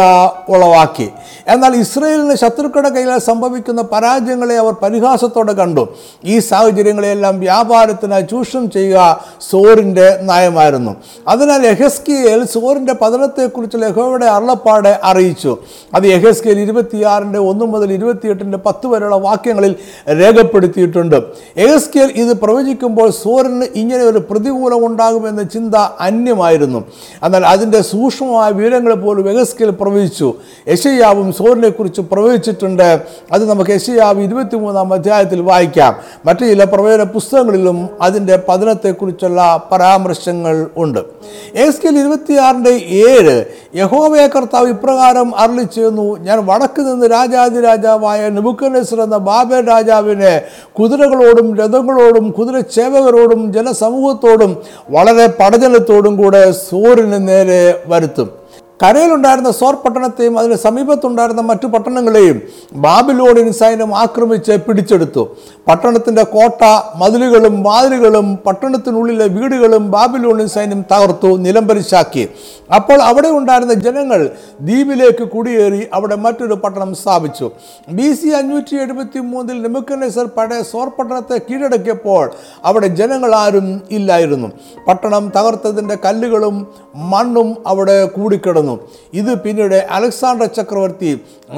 ഉളവാക്കി. 0.48 1.10
എന്നാൽ 1.48 1.76
ഇസ്രയേലിന് 1.76 2.34
ശത്രുക്കളുടെ 2.34 2.88
കയ്യിൽ 2.88 3.18
സംഭവിക്കുന്ന 3.18 3.82
പരാജയങ്ങളെ 3.82 4.56
അവർ 4.58 4.72
പരിഹാസത്തോടെ 4.82 5.52
കണ്ടു. 5.52 5.88
ഈ 6.24 6.38
സാഹചര്യങ്ങളെല്ലാം 6.38 7.40
വ്യാപാരത്തിനായി 7.40 8.22
ചൂഷണം 8.22 8.70
ചെയ്യുക 8.70 9.20
സോറിന്റെ 9.50 10.18
നയമായിരുന്നു. 10.22 10.96
അതിനാൽ 11.28 11.66
യഹസ്കിയേൽ 11.66 12.44
സോറിന്റെ 12.44 12.92
പതനത്തെക്കുറിച്ച് 12.92 13.76
ലഹോയുടെ 13.76 14.26
അരുളപ്പാട് 14.26 15.00
അറിയിച്ചു. 15.04 15.58
അത് 15.94 16.04
യഹസ്കിയേൽ 16.04 16.60
ഇരുപത്തിയാറിന്റെ 16.60 17.38
ഒന്ന് 17.38 17.64
മുതൽ 17.64 17.92
ഇരുപത്തിയെട്ടിന്റെ 17.92 18.58
പത്ത് 18.58 18.86
വരെയുള്ള 18.86 19.16
വാക്യങ്ങളിൽ 19.16 19.74
രേഖപ്പെടുത്തിയിട്ടുണ്ട്. 20.08 21.16
യഹസ്കിയേൽ 21.58 21.93
ഇത് 21.98 22.36
പ്രവചിക്കുമ്പോൾ 22.36 23.10
സൂര്യന് 23.10 23.64
ഇങ്ങനെ 23.74 24.04
ഒരു 24.04 24.18
പ്രതികൂലം 24.18 24.86
ഉണ്ടാകുമെന്ന 24.86 25.42
ചിന്ത 25.42 25.74
അന്യമായിരുന്നു. 25.76 26.84
എന്നാൽ 27.22 27.46
അതിന്റെ 27.46 27.82
സൂക്ഷ്മമായ 27.82 28.50
വിവരങ്ങൾ 28.50 28.94
പോലും 28.94 29.30
എഗസ്കേൽ 29.30 29.70
പ്രവചിച്ചു. 29.70 30.34
യശയ്യാവും 30.68 31.32
സൂര്യനെക്കുറിച്ച് 31.32 32.00
പ്രവചിച്ചിട്ടുണ്ട്. 32.00 33.00
അത് 33.32 33.50
നമുക്ക് 33.50 33.70
യശയ്യാവ് 33.70 34.22
ഇരുപത്തിമൂന്നാം 34.22 34.92
അധ്യായത്തിൽ 34.92 35.40
വായിക്കാം. 35.40 35.96
മറ്റു 36.26 36.44
ചില 36.44 36.64
പ്രവചന 36.64 37.02
പുസ്തകങ്ങളിലും 37.02 37.88
അതിന്റെ 38.00 38.42
പതനത്തെക്കുറിച്ചുള്ള 38.48 39.68
പരാമർശങ്ങൾ 39.72 40.66
ഉണ്ട്. 40.76 40.98
എസ്കെൽ 41.54 41.98
ഇരുപത്തിയാറിന്റെ 41.98 42.70
ഏഴ് 42.70 43.44
യഹോവയ 43.74 44.26
കർത്താവ് 44.26 44.68
ഇപ്രകാരം 44.68 45.36
അരളി 45.36 45.62
ചെയ്യുന്നു 45.62 46.18
ഞാൻ 46.18 46.46
വടക്ക് 46.46 46.80
നിന്ന് 46.80 47.06
രാജാതിരാജാവായ 47.06 48.28
നുബുക്കനേസർ 48.28 49.00
എന്ന 49.00 49.16
ബാബേ 49.16 49.60
രാജാവിനെ 49.60 50.42
കുതിരകളോടും 50.80 51.56
രഥങ്ങളോടും 51.84 52.26
കുതിരച്ചേവകരോടും 52.36 53.40
ജനസമൂഹത്തോടും 53.52 54.52
വളരെ 54.90 55.26
പടജനത്തോടും 55.40 56.14
കൂടെ 56.16 56.40
സൂര്യന് 56.68 57.18
നേരെ 57.28 57.62
വരുത്തും. 57.92 58.28
കരയിലുണ്ടായിരുന്ന 58.84 59.50
സോർ 59.58 59.74
പട്ടണത്തെയും 59.82 60.34
അതിന് 60.38 60.56
സമീപത്തുണ്ടായിരുന്ന 60.64 61.42
മറ്റു 61.50 61.66
പട്ടണങ്ങളെയും 61.74 62.38
ബാബിലോണിയൻ 62.86 63.52
സൈന്യം 63.60 63.92
ആക്രമിച്ച് 64.02 64.54
പിടിച്ചെടുത്തു. 64.66 65.22
പട്ടണത്തിന്റെ 65.68 66.24
കോട്ട 66.34 66.62
മതിലുകളും 67.00 67.54
വാതിലുകളും 67.66 68.26
പട്ടണത്തിനുള്ളിലെ 68.46 69.26
വീടുകളും 69.36 69.84
ബാബിലോണിയൻ 69.94 70.48
സൈന്യം 70.56 70.82
തകർത്തു 70.92 71.30
നിലംപരിശാക്കി 71.46 72.24
അപ്പോൾ 72.76 72.98
അവിടെ 73.02 73.30
ഉണ്ടായിരുന്ന 73.38 73.74
ജനങ്ങൾ 73.86 74.20
ദ്വീപിലേക്ക് 74.66 75.24
കുടിയേറി 75.34 75.80
അവിടെ 75.96 76.16
മറ്റൊരു 76.24 76.56
പട്ടണം 76.64 76.90
സ്ഥാപിച്ചു. 77.00 77.46
ബി 77.96 78.08
സി 78.18 78.28
അഞ്ഞൂറ്റി 78.40 78.74
എഴുപത്തി 78.84 79.18
മൂന്നിൽ 79.30 79.62
നെമുക്കനേസർ 79.62 80.28
പഴയ 80.36 80.60
സോർ 80.72 80.88
പട്ടണത്തെ 80.98 81.38
കീഴടക്കിയപ്പോൾ 81.48 82.24
അവിടെ 82.64 82.86
ജനങ്ങൾ 83.00 83.34
ആരും 83.42 83.68
ഇല്ലായിരുന്നു. 83.98 84.50
പട്ടണം 84.88 85.32
തകർത്തതിന്റെ 85.38 85.98
കല്ലുകളും 86.06 86.58
മണ്ണും 87.12 87.50
അവിടെ 87.66 87.98
കൂടിക്കിടന്നു. 88.16 88.73
ഇത് 89.20 89.32
പിന്നീട് 89.44 89.78
അലക്സാണ്ടർ 89.96 90.48
ചക്രവർത്തി 90.58 91.12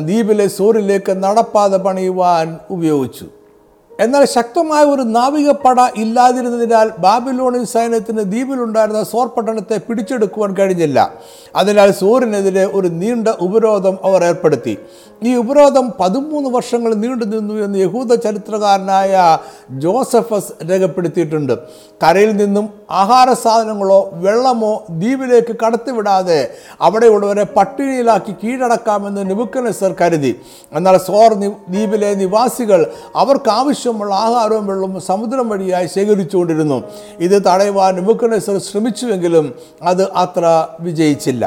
ദ്വീപിലെ 0.09 0.47
സോറിലേക്ക് 0.59 1.13
നടപ്പാത 1.25 1.77
പണിയുവാൻ 1.77 2.47
ഉപയോഗിച്ചു. 2.71 3.27
എന്നാൽ 4.01 4.25
ശക്തമായ 4.25 4.85
ഒരു 4.85 5.03
നാവികപ്പട 5.03 5.81
ഇല്ലാതിരുന്നതിനാൽ 5.97 6.91
ബാബിലോണിയൻ 6.99 7.67
സൈന്യത്തിന് 7.67 8.19
ദ്വീപിലുണ്ടായിരുന്ന 8.19 9.03
സോർ 9.03 9.27
പട്ടണത്തെ 9.27 9.81
പിടിച്ചെടുക്കുവാൻ 9.89 10.57
കഴിഞ്ഞില്ല. 10.57 11.15
അതിനാൽ 11.57 11.91
സോറിനെതിരെ 11.91 12.65
ഒരു 12.65 12.89
നീണ്ട 12.89 13.29
ഉപരോധം 13.41 13.99
അവർ 14.05 14.25
ഏർപ്പെടുത്തി. 14.25 14.79
ഈ 15.23 15.35
ഉപരോധം 15.35 15.93
പതിമൂന്ന് 16.01 16.51
വർഷങ്ങൾ 16.51 16.95
നീണ്ടു 16.95 17.25
നിന്നു 17.25 17.55
എന്ന് 17.55 17.79
യഹൂദ 17.79 18.15
ചരിത്രകാരനായ 18.15 19.39
ജോസഫസ് 19.71 20.71
രേഖപ്പെടുത്തിയിട്ടുണ്ട്. 20.71 21.53
കരയിൽ 22.03 22.37
നിന്നും 22.37 22.69
ആഹാര 22.91 23.33
സാധനങ്ങളോ 23.33 24.11
വെള്ളമോ 24.13 24.85
ദ്വീപിലേക്ക് 24.91 25.57
കടത്തിവിടാതെ 25.65 26.51
അവിടെയുള്ളവരെ 26.81 27.45
പട്ടിണിയിലാക്കി 27.45 28.35
കീഴടക്കാമെന്ന് 28.45 29.31
നിബുക്കനസർ 29.31 29.95
കരുതി. 30.01 30.41
എന്നാൽ 30.73 30.97
സോർ 30.97 31.35
ദ്വീപിലെ 31.35 32.15
നിവാസികൾ 32.15 32.91
അവർക്ക് 33.17 33.51
ആവശ്യമുള്ള 33.87 34.15
ആഹാരവും 34.15 34.67
വെള്ളവും 34.67 35.01
സമുദ്രം 35.01 35.49
വഴിയായി 35.49 35.87
ശേഖരിച്ചുകൊണ്ടിരുന്നു. 35.87 36.79
ഇത് 37.21 37.37
തടയുവാൻ 37.47 37.95
നിബുക്കനസർ 37.95 38.59
ശ്രമിച്ചുവെങ്കിലും 38.59 39.55
അത് 39.83 40.03
അത്ര 40.23 40.45
വിജയിച്ചില്ല. 40.81 41.45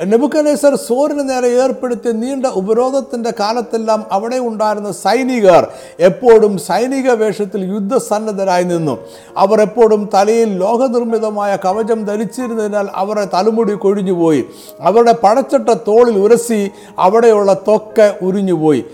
നെബുക്കനേസർ 0.00 0.74
സോറിന് 0.74 1.30
നേരെ 1.30 1.48
ഏർപ്പെടുത്തിയ 1.62 2.12
നീണ്ട 2.12 2.46
ഉപരോധത്തിന്റെ 2.60 3.32
കാലത്തെല്ലാം 3.40 4.06
അവിടെ 4.12 4.38
ഉണ്ടായിരുന്ന 4.38 4.92
സൈനികർ 4.92 5.66
എപ്പോഴും 5.98 6.58
സൈനിക 6.58 7.10
വേഷത്തിൽ 7.10 7.64
യുദ്ധസന്നദ്ധരായി 7.74 8.64
നിന്നു. 8.64 8.98
അവർ 9.36 9.60
എപ്പോഴും 9.60 10.08
തലയിൽ 10.14 10.58
ലോഹനിർമ്മിതമായ 10.58 11.58
കവചം 11.64 12.04
ധരിച്ചിരുന്നതിനാൽ 12.04 12.88
അവരുടെ 12.94 13.28
തലമുടി 13.34 13.72
കൊഴിഞ്ഞുപോയി. 13.72 14.44
അവരുടെ 14.80 15.14
പടച്ചട്ട 15.24 15.68
തോളിൽ 15.88 16.18
ഉരസി 16.18 16.70
അവിടെയുള്ള 16.98 17.52
തൊക്കെ 17.68 18.14
ഉരിഞ്ഞുപോയി. 18.22 18.84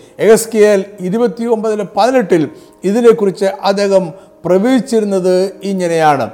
എൽ 0.72 0.84
ഇരുപത്തി 1.00 1.44
ഒമ്പതിന് 1.44 1.86
പതിനെട്ടിൽ 1.96 2.50
ഇതിനെക്കുറിച്ച് 2.84 3.44
അദ്ദേഹം 3.44 4.12
പ്രവചിച്ചിരുന്നത് 4.44 5.52
ഇങ്ങനെയാണ്. 5.62 6.26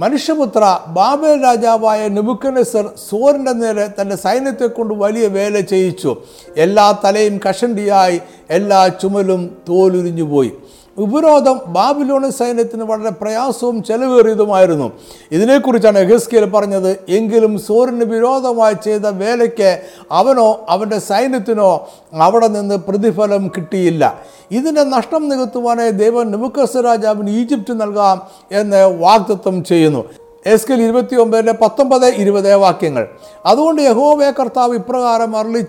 മനുഷ്യപുത്ര 0.00 0.64
ബാബേൽ 0.88 1.42
രാജാവായ 1.42 2.08
നെബുക്കനസർ 2.08 2.86
സോറിന്റെ 3.08 3.52
നേരെ 3.52 3.86
തന്റെ 4.00 4.16
സൈന്യത്തെ 4.16 4.66
കൊണ്ട് 4.66 4.94
വലിയ 4.94 5.26
വേല 5.26 5.60
ചെയ്യിച്ചു. 5.60 6.16
എല്ലാ 6.56 6.86
തലയും 7.04 7.40
കഷണ്ടിയായി 7.46 8.20
എല്ലാ 8.50 8.88
ചുമലും 8.88 9.42
തോലുരിഞ്ഞുപോയി. 9.68 10.52
ഉപരോധം 10.98 11.60
ബാബിലോണി 11.66 12.30
സൈന്യത്തിന് 12.30 12.84
വളരെ 12.84 13.10
പ്രയാസവും 13.10 13.82
ചെലവേറിയതുമായിരുന്നു. 13.82 14.92
ഇതിനെക്കുറിച്ചാണ് 15.32 15.98
എഹസ്കേൽ 15.98 16.44
പറഞ്ഞത്. 16.50 16.90
എങ്കിലും 17.08 17.58
സോറിന് 17.58 18.04
വിരോധമായി 18.04 18.76
ചെയ്ത 18.84 19.06
വേലയ്ക്ക് 19.06 19.80
അവനോ 20.10 20.66
അവന്റെ 20.68 20.98
സൈന്യത്തിനോ 20.98 21.88
അവിടെ 22.14 22.46
നിന്ന് 22.46 22.74
പ്രതിഫലം 22.74 23.48
കിട്ടിയില്ല. 23.48 24.04
ഇതിന്റെ 24.50 24.84
നഷ്ടം 24.84 25.28
നികത്തുവാനായി 25.28 25.90
ദൈവം 25.90 26.30
നുബുക്കസ് 26.30 26.76
രാജാവിന് 26.76 27.30
ഈജിപ്റ്റ് 27.30 27.80
നൽകാം 27.80 28.22
എന്ന് 28.52 28.80
വാഗ്ദത്വം 29.00 29.64
ചെയ്യുന്നു. 29.64 30.04
എസ്കൽ 30.52 30.82
ഇരുപത്തി 30.82 31.16
ഒമ്പതിന്റെ 31.16 31.52
പത്തൊമ്പത് 31.52 32.06
ഇരുപത് 32.06 32.54
വാക്യങ്ങൾ. 32.54 33.08
അതുകൊണ്ട് 33.46 33.82
യഹോവേ 33.82 34.30
കർത്താവ് 34.30 34.74
ഇപ്രകാരം 34.74 35.36
അരളി 35.36 35.64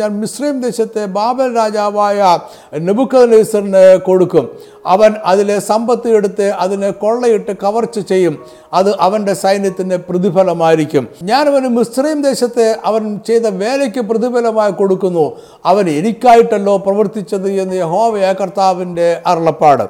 ഞാൻ 0.00 0.20
മിശ്രീം 0.20 0.60
ദേശത്തെ 0.60 1.04
ബാബൽ 1.04 1.56
രാജാവായ 1.56 2.38
നെബുക്കദ്നേസറിന് 2.78 3.96
കൊടുക്കും. 3.96 4.48
അവൻ 4.86 5.14
അതിലെ 5.24 5.58
സമ്പത്ത് 5.58 6.08
എടുത്ത് 6.08 6.50
അതിനെ 6.50 6.90
കൊള്ളയിട്ട് 6.90 7.52
കവർച്ച 7.52 7.98
ചെയ്യും. 7.98 8.44
അത് 8.72 8.96
അവന്റെ 9.00 9.34
സൈന്യത്തിന്റെ 9.34 9.96
പ്രതിഫലമായിരിക്കും. 9.96 11.08
ഞാൻ 11.22 11.48
അവന് 11.48 11.68
മിശ്രൈം 11.68 12.22
ദേശത്തെ 12.22 12.76
അവൻ 12.84 13.20
ചെയ്ത 13.26 13.46
വേലയ്ക്ക് 13.46 14.00
പ്രതിഫലമായി 14.00 14.72
കൊടുക്കുന്നു. 14.72 15.36
അവൻ 15.64 15.90
എനിക്കായിട്ടല്ലോ 15.90 16.76
പ്രവർത്തിച്ചത് 16.76 17.52
എന്ന് 17.52 17.74
യഹോവയ 17.74 18.34
കർത്താവിന്റെ 18.40 19.22
അരുളപ്പാട്. 19.26 19.84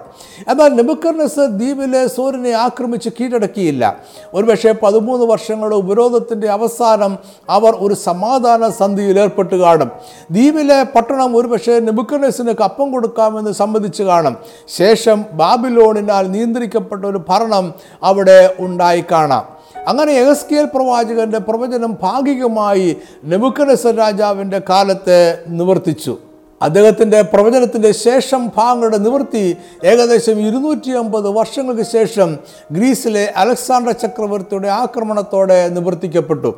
എന്നാൽ 0.49 0.69
നെബുക്കർനെസർ 0.69 1.47
ദ്വീപിലെ 1.47 2.07
സൂര്യനെ 2.07 2.51
ആക്രമിച്ച് 2.51 3.11
കീഴടക്കിയില്ല. 3.21 3.97
ഒരുപക്ഷെ 4.35 4.75
പതിമൂന്ന് 4.83 5.27
വർഷങ്ങളുടെ 5.27 5.77
ഉപരോധത്തിന്റെ 5.77 6.49
അവസാനം 6.49 7.19
അവർ 7.51 7.73
ഒരു 7.75 7.95
സമാധാന 7.95 8.69
സന്ധിയിൽ 8.69 9.21
ഏർപ്പെട്ട് 9.21 9.55
കാണും. 9.55 9.91
ദ്വീപിലെ 10.31 10.83
പട്ടണം 10.83 11.37
ഒരുപക്ഷെ 11.37 11.81
നെബുക്കനസിന് 11.81 12.55
കപ്പം 12.63 12.93
കൊടുക്കാമെന്ന് 12.93 13.53
സംബന്ധിച്ച് 13.53 14.03
കാണും. 14.03 14.37
ശേഷം 14.69 15.25
ബാബിലോണിനാൽ 15.33 16.31
നിയന്ത്രിക്കപ്പെട്ട 16.31 17.05
ഒരു 17.05 17.21
ഭരണം 17.29 17.75
അവിടെ 18.03 18.55
ഉണ്ടായി 18.59 19.05
കാണാം. 19.13 19.45
അങ്ങനെ 19.89 20.13
എഹസ്കേൽ 20.13 20.65
പ്രവാചകന്റെ 20.65 21.39
പ്രവചനം 21.39 21.97
ഭാഗികമായി 22.03 22.97
നെബുക്കനസർ 23.25 23.95
രാജാവിന്റെ 23.97 24.63
കാലത്ത് 24.69 25.45
നിവർത്തിച്ചു. 25.49 26.19
അദ്ദേഹത്തിന്റെ 26.63 27.23
പ്രവചനത്തിന്റെ 27.23 27.93
ശേഷം 27.93 28.53
ഭാഗങ്ങളുടെ 28.57 28.99
നിവൃത്തി 28.99 29.57
ഏകദേശം 29.85 30.47
ഇരുന്നൂറ്റി 30.49 30.91
അമ്പത് 30.91 31.29
വർഷങ്ങൾക്ക് 31.29 31.83
ശേഷം 31.83 32.39
ഗ്രീസിലെ 32.73 33.33
അലക്സാണ്ടർ 33.37 33.93
ചക്രവർത്തിയുടെ 33.93 34.69
ആക്രമണത്തോടെ 34.69 35.69
നിവർത്തിക്കപ്പെട്ടു. 35.69 36.55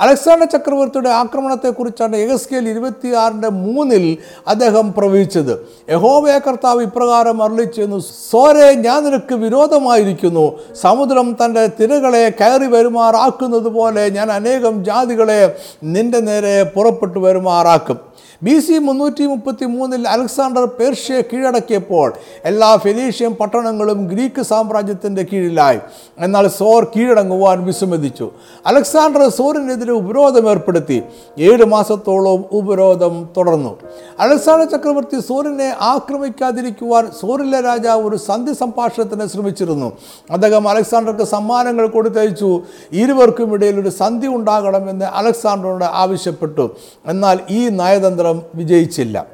അലക്സാണ്ടർ 0.00 0.46
ചക്രവർത്തിയുടെ 0.46 1.08
ആക്രമണത്തെക്കുറിച്ചാണ് 1.08 2.16
എഗസ്കേൽ 2.16 2.68
ഇരുപത്തിയാറിന്റെ 2.68 3.48
മൂന്നിൽ 3.48 4.18
അദ്ദേഹം 4.46 4.92
പ്രവചിച്ചത്. 4.92 5.66
യഹോവയ 5.90 6.38
കർത്താവ് 6.38 6.82
ഇപ്രകാരം 6.82 7.42
അരളിച്ചെന്നു 7.42 7.98
സോരെ 8.30 8.74
ഞാൻ 8.74 9.04
നിനക്ക് 9.04 9.34
വിരോധമായിരിക്കുന്നു. 9.34 10.52
സമുദ്രം 10.74 11.36
തന്റെ 11.44 11.66
തിരകളെ 11.80 12.32
കയറി 12.40 12.66
വരുമാറാക്കുന്നത് 12.66 13.68
പോലെ 13.68 14.08
ഞാൻ 14.08 14.32
അനേകം 14.32 14.84
ജാതികളെ 14.84 15.56
നിന്റെ 15.84 16.20
നേരെ 16.20 16.62
പുറപ്പെട്ടു 16.62 17.18
വരുമാറാക്കും. 17.18 18.09
ബി 18.42 18.60
സി 18.60 18.72
മുന്നൂറ്റി 18.72 19.24
മുപ്പത്തി 19.26 19.64
മൂന്നിൽ 19.64 20.08
അലക്സാണ്ടർ 20.08 20.64
പേർഷ്യയെ 20.64 21.20
കീഴടക്കിയപ്പോൾ 21.20 22.12
എല്ലാ 22.44 22.76
ഫെലീഷ്യൻ 22.76 23.32
പട്ടണങ്ങളും 23.32 24.06
ഗ്രീക്ക് 24.06 24.42
സാമ്രാജ്യത്തിന്റെ 24.42 25.26
കീഴിലായി. 25.32 25.78
എന്നാൽ 26.18 26.48
സോർ 26.48 26.84
കീഴടങ്ങുവാൻ 26.84 27.58
വിസമ്മതിച്ചു. 27.64 28.30
അലക്സാണ്ടർ 28.66 29.24
സോറിനെതിരെ 29.28 29.92
ഉപരോധം 29.92 30.48
ഏർപ്പെടുത്തി. 30.50 31.02
ഏഴ് 31.38 31.64
മാസത്തോളം 31.64 32.44
ഉപരോധം 32.52 33.28
തുടർന്നു. 33.36 33.72
അലക്സാണ്ടർ 34.20 34.68
ചക്രവർത്തി 34.70 35.20
സോറിനെ 35.20 35.68
ആക്രമിക്കാതിരിക്കുവാൻ 35.80 37.10
സോറിലെ 37.20 37.60
രാജാവ് 37.60 38.08
ഒരു 38.08 38.16
സന്ധി 38.16 38.52
സംഭാഷണത്തിന് 38.52 39.26
ശ്രമിച്ചിരുന്നു. 39.26 39.92
അദ്ദേഹം 40.30 40.68
അലക്സാണ്ടർക്ക് 40.68 41.26
സമ്മാനങ്ങൾ 41.34 41.86
കൊടുത്തയച്ചു. 41.86 42.50
ഇരുവർക്കും 42.92 43.54
ഇടയിൽ 43.54 43.80
ഒരു 43.80 43.92
സന്ധി 44.00 44.26
ഉണ്ടാകണമെന്ന് 44.26 45.04
അലക്സാണ്ടറോട് 45.04 45.84
ആവശ്യപ്പെട്ടു. 45.84 46.70
എന്നാൽ 47.06 47.38
ഈ 47.50 47.68
നയതന്ത്രം 47.68 48.28
വിജയിച്ചില്ല. 48.54 49.26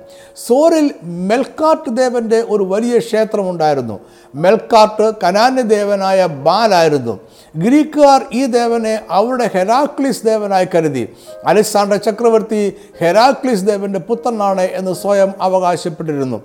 സോറിൽ 0.46 0.86
മെൽക്കാട്ട് 1.04 1.96
ദേവന്റെ 1.96 2.40
ഒരു 2.48 2.62
വലിയ 2.62 2.98
ക്ഷേത്രമുണ്ടായിരുന്നു. 2.98 3.96
മെൽക്കാട്ട് 4.34 5.12
കനാന്യദേവനായ 5.24 6.26
ബാലായിരുന്നു. 6.26 7.14
ഗ്രീക്കുകാർ 7.62 8.20
ഈ 8.32 8.42
ദേവനെ 8.56 8.94
അവരുടെ 9.18 9.46
ഹെരാക്ലിസ് 9.54 10.24
ദേവനായി 10.26 10.66
കരുതി. 10.74 11.04
അലക്സാണ്ടർ 11.50 11.98
ചക്രവർത്തി 12.06 12.62
ഹെരാക്ലിസ് 13.00 13.66
ദേവന്റെ 13.70 14.00
പുത്രനാണ് 14.08 14.64
എന്ന് 14.78 14.92
സ്വയം 15.02 15.30
അവകാശപ്പെട്ടിരുന്നു. 15.40 16.38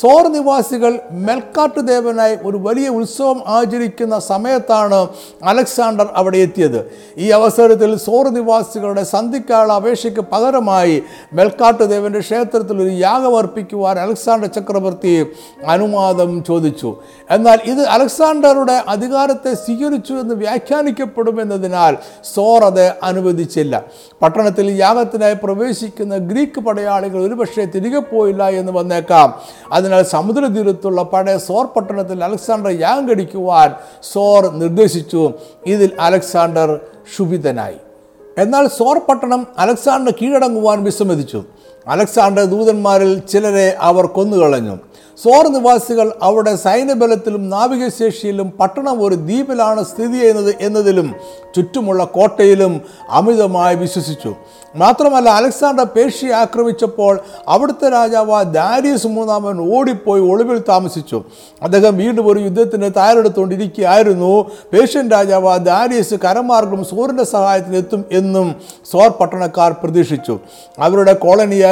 സോർ 0.00 0.24
നിവാസികൾ 0.36 0.92
മെൽക്കാട്ട് 1.26 1.80
ദേവനായി 1.92 2.34
ഒരു 2.48 2.58
വലിയ 2.66 2.88
ഉത്സവം 2.98 3.38
ആചരിക്കുന്ന 3.46 4.18
സമയത്താണ് 4.30 5.00
അലക്സാണ്ടർ 5.52 6.08
അവിടെ 6.20 6.38
എത്തിയത്. 6.38 6.80
ഈ 7.16 7.28
അവസരത്തിൽ 7.38 7.96
സോർ 8.06 8.28
നിവാസികളുടെ 8.38 9.04
സന്ധിക്കാനുള്ള 9.14 9.72
അപേക്ഷയ്ക്ക് 9.72 10.24
പകരമായി 10.32 10.96
മെൽക്കാട്ട് 11.34 11.84
ദേവന്റെ 11.94 12.20
ക്ഷേത്രത്തിൽ 12.26 12.76
ഒരു 12.82 12.92
യാഗം 13.06 13.34
അർപ്പിക്കുവാൻ 13.38 13.98
അലക്സാണ്ടർ 14.04 14.50
ചക്രവർത്തി 14.58 15.14
അനുവാദം 15.74 16.30
ചോദിച്ചു. 16.50 16.90
എന്നാൽ 17.36 17.58
ഇത് 17.72 17.82
അലക്സാണ്ടറുടെ 17.96 18.76
അധികാരത്തെ 18.94 19.54
സ്വീകരിച്ചു 19.64 20.14
എന്ന് 20.22 20.34
വ്യാഖ്യാനിക്കപ്പെടുമെന്നതിനാൽ 20.58 21.96
സോർ 22.34 22.64
അത് 22.64 22.84
അനുവദിച്ചില്ല. 23.02 23.84
പട്ടണത്തിൽ 24.22 24.66
യാഗത്തിനായി 24.70 25.36
പ്രവേശിക്കുന്ന 25.42 26.16
ഗ്രീക്ക് 26.16 26.60
പടയാളികൾ 26.60 27.18
ഒരുപക്ഷെ 27.26 27.64
തിരികെ 27.64 27.98
പോയില്ല 27.98 28.48
എന്ന് 28.60 28.72
വന്നേക്കാം. 28.72 29.28
അതിനാൽ 29.72 30.02
സമുദ്രതീരത്തുള്ള 30.02 31.02
പഴയ 31.02 31.36
സോർ 31.38 31.66
പട്ടണത്തിൽ 31.66 32.24
അലക്സാണ്ടർ 32.24 32.70
യാഗം 32.80 33.08
കടിക്കുവാൻ 33.08 33.74
സോർ 34.12 34.42
നിർദ്ദേശിച്ചു. 34.62 35.32
ഇതിൽ 35.66 35.90
അലക്സാണ്ടർ 36.00 36.80
ക്ഷുഭിതനായി. 37.12 37.78
എന്നാൽ 38.38 38.68
സോർ 38.68 38.98
പട്ടണം 38.98 39.46
അലക്സാണ്ടർ 39.58 40.12
കീഴടങ്ങുവാൻ 40.22 40.84
വിസമ്മതിച്ചു. 40.84 41.44
അലക്സാണ്ടർ 41.88 42.44
ദൂതന്മാരിൽ 42.44 43.18
ചിലരെ 43.18 43.76
അവർ 43.80 44.06
കൊന്നുകളഞ്ഞു. 44.06 44.78
സോർ 45.22 45.48
നിവാസികൾ 45.48 46.12
അവിടെ 46.22 46.56
സൈന്യബലത്തിലും 46.56 47.50
നാവികശേഷിയിലും 47.50 48.50
പട്ടണം 48.50 49.02
ഒരു 49.02 49.14
ദ്വീപിലാണ് 49.14 49.84
സ്ഥിതി 49.84 50.18
ചെയ്യുന്നത് 50.18 50.54
എന്നതിലും 50.60 51.14
ചുറ്റുമുള്ള 51.56 52.04
കോട്ടയിലും 52.04 52.80
അമിതമായി 53.10 53.76
വിശ്വസിച്ചു. 53.76 54.34
മാത്രമല്ല 54.76 55.28
അലക്സാണ്ടർ 55.30 55.84
പേർഷ്യ 55.84 56.34
ആക്രമിച്ചപ്പോൾ 56.34 57.20
അവിടുത്തെ 57.48 57.90
രാജാവ് 57.90 58.44
ദാരിയസ് 58.44 59.06
മൂന്നാമൻ 59.06 59.76
ഓടിപ്പോയി 59.76 60.20
ഒളിവിൽ 60.20 60.62
താമസിച്ചു. 60.68 61.24
അദ്ദേഹം 61.62 61.96
വീണ്ടും 61.96 62.26
ഒരു 62.32 62.38
യുദ്ധത്തിന് 62.38 62.82
തയ്യാറെടുത്തുകൊണ്ടിരിക്കുകയായിരുന്നു. 62.82 64.50
പേർഷ്യൻ 64.72 65.10
രാജാവ് 65.10 65.58
ദാരിയസ് 65.58 66.14
കരമാർഗം 66.14 66.84
സോറിന്റെ 66.84 67.24
സഹായത്തിന് 67.24 67.76
എത്തും 67.76 68.04
എന്നും 68.12 68.56
സോർ 68.92 69.08
പട്ടണക്കാർ 69.08 69.72
പ്രതീക്ഷിച്ചു. 69.72 70.38
അവരുടെ 70.78 71.12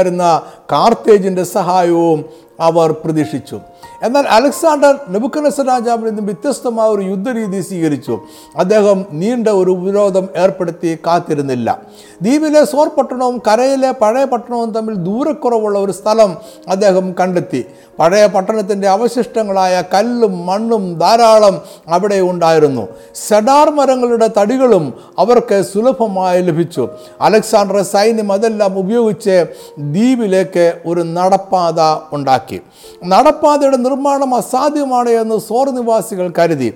കോളനിയായിരുന്ന 0.08 0.24
കാർത്തേജിന്റെ 0.72 1.44
സഹായവും 1.56 2.18
അവർ 2.60 2.92
പ്രതീക്ഷിച്ചു. 2.92 3.60
എന്നാൽ 4.02 4.26
അലക്സാണ്ടർ 4.28 4.98
നെബുക്കനസ് 5.08 5.60
രാജാവിൽ 5.60 6.04
നിന്നും 6.08 6.26
വ്യത്യസ്തമായ 6.26 6.88
ഒരു 6.88 7.02
യുദ്ധരീതി 7.02 7.60
സ്വീകരിച്ചു. 7.60 8.18
അദ്ദേഹം 8.56 9.06
നീണ്ട 9.12 9.48
ഒരു 9.48 9.70
ഉപരോധം 9.70 10.28
ഏർപ്പെടുത്തി 10.36 10.98
കാത്തിരുന്നില്ല. 11.06 11.78
ദ്വീപിലെ 12.22 12.64
സോർ 12.64 12.88
പട്ടണവും 12.88 13.42
കരയിലെ 13.48 13.90
പഴയ 13.90 14.24
പട്ടണവും 14.24 14.70
തമ്മിൽ 14.70 14.94
ദൂരക്കുറവുള്ള 14.94 15.78
ഒരു 15.78 15.92
സ്ഥലം 15.92 16.36
അദ്ദേഹം 16.68 17.14
കണ്ടെത്തി. 17.20 17.64
പഴയ 17.98 18.26
പട്ടണത്തിന്റെ 18.26 18.88
അവശിഷ്ടങ്ങളായ 18.88 19.84
കല്ലും 19.94 20.46
മണ്ണും 20.46 20.98
ധാരാളം 20.98 21.60
അവിടെ 21.88 22.20
ഉണ്ടായിരുന്നു. 22.20 22.88
സെഡാർ 23.14 23.70
മരങ്ങളുടെ 23.70 24.30
തടികളും 24.38 24.94
അവർക്ക് 25.18 25.62
സുലഭമായി 25.62 26.42
ലഭിച്ചു. 26.42 26.88
അലക്സാണ്ടർ 27.20 27.82
സൈന്യം 27.82 28.32
അതെല്ലാം 28.32 28.78
ഉപയോഗിച്ച് 28.78 29.46
ദ്വീപിലേക്ക് 29.78 30.74
ഒരു 30.86 31.00
നടപ്പാത 31.00 31.80
ഉണ്ടാക്കി. 32.12 32.45
നടപ്പാതയുടെ 33.04 33.76
നിർമ്മാണം 33.76 34.34
അസാധ്യമാണ് 34.34 35.10
എന്ന് 35.22 35.38
സോർ 35.38 35.68
നിവാസികൾ 35.70 36.32
കരുതി. 36.38 36.70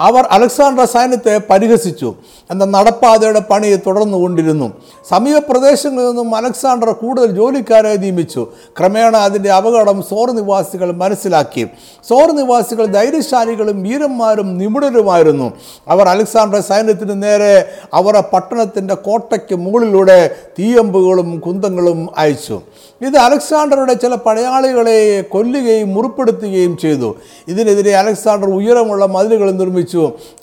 അവർ 0.00 0.24
അലക്സാണ്ടർ 0.30 0.84
സൈന്യത്തെ 0.84 1.40
പരിഹസിച്ചു. 1.50 2.14
എന്ന 2.50 2.64
നടപ്പാതയുടെ 2.64 3.40
പണി 3.50 3.68
തുടർന്നുകൊണ്ടിരുന്നു 3.86 4.72
സമീപ 5.10 5.38
പ്രദേശങ്ങളിൽ 5.50 6.06
നിന്നും 6.06 6.36
അലക്സാണ്ടർ 6.36 6.90
കൂടുതൽ 6.92 7.30
ജോലിക്കാരെ 7.30 7.96
നിയമിച്ചു. 7.96 8.46
ക്രമേണ 8.78 9.16
അതിന്റെ 9.16 9.50
അപകടം 9.52 10.02
സോർ 10.10 10.30
നിവാസികൾ 10.30 10.92
മനസ്സിലാക്കി. 10.92 11.64
സോർ 12.08 12.28
നിവാസികൾ 12.32 12.86
ധൈര്യശാലികളും 12.86 13.82
വീരന്മാരും 13.82 14.58
നിപുണരുമായിരുന്നു. 14.58 15.52
അവർ 15.88 16.08
അലക്സാണ്ടർ 16.08 16.60
സൈന്യത്തിന് 16.60 17.22
നേരെ 17.22 17.52
അവരുടെ 17.94 18.22
പട്ടണത്തിന്റെ 18.32 18.94
കോട്ടയ്ക്ക് 18.94 19.54
മുകളിലൂടെ 19.54 20.18
തീയമ്പുകളും 20.58 21.40
കുന്തങ്ങളും 21.40 22.08
അയച്ചു. 22.18 22.60
ഇത് 23.00 23.16
അലക്സാണ്ടറുടെ 23.16 23.94
ചില 23.94 24.14
പടയാളികളെ 24.14 24.98
കൊല്ലുകയും 25.32 25.94
മുറിപ്പെടുത്തുകയും 25.94 26.76
ചെയ്തു. 26.76 27.16
ഇതിനെതിരെ 27.48 27.96
അലക്സാണ്ടർ 27.96 28.48
ഉയരമുള്ള 28.48 29.06
മതിലുകൾ 29.06 29.50
നിർമ്മിച്ചു. 29.50 29.84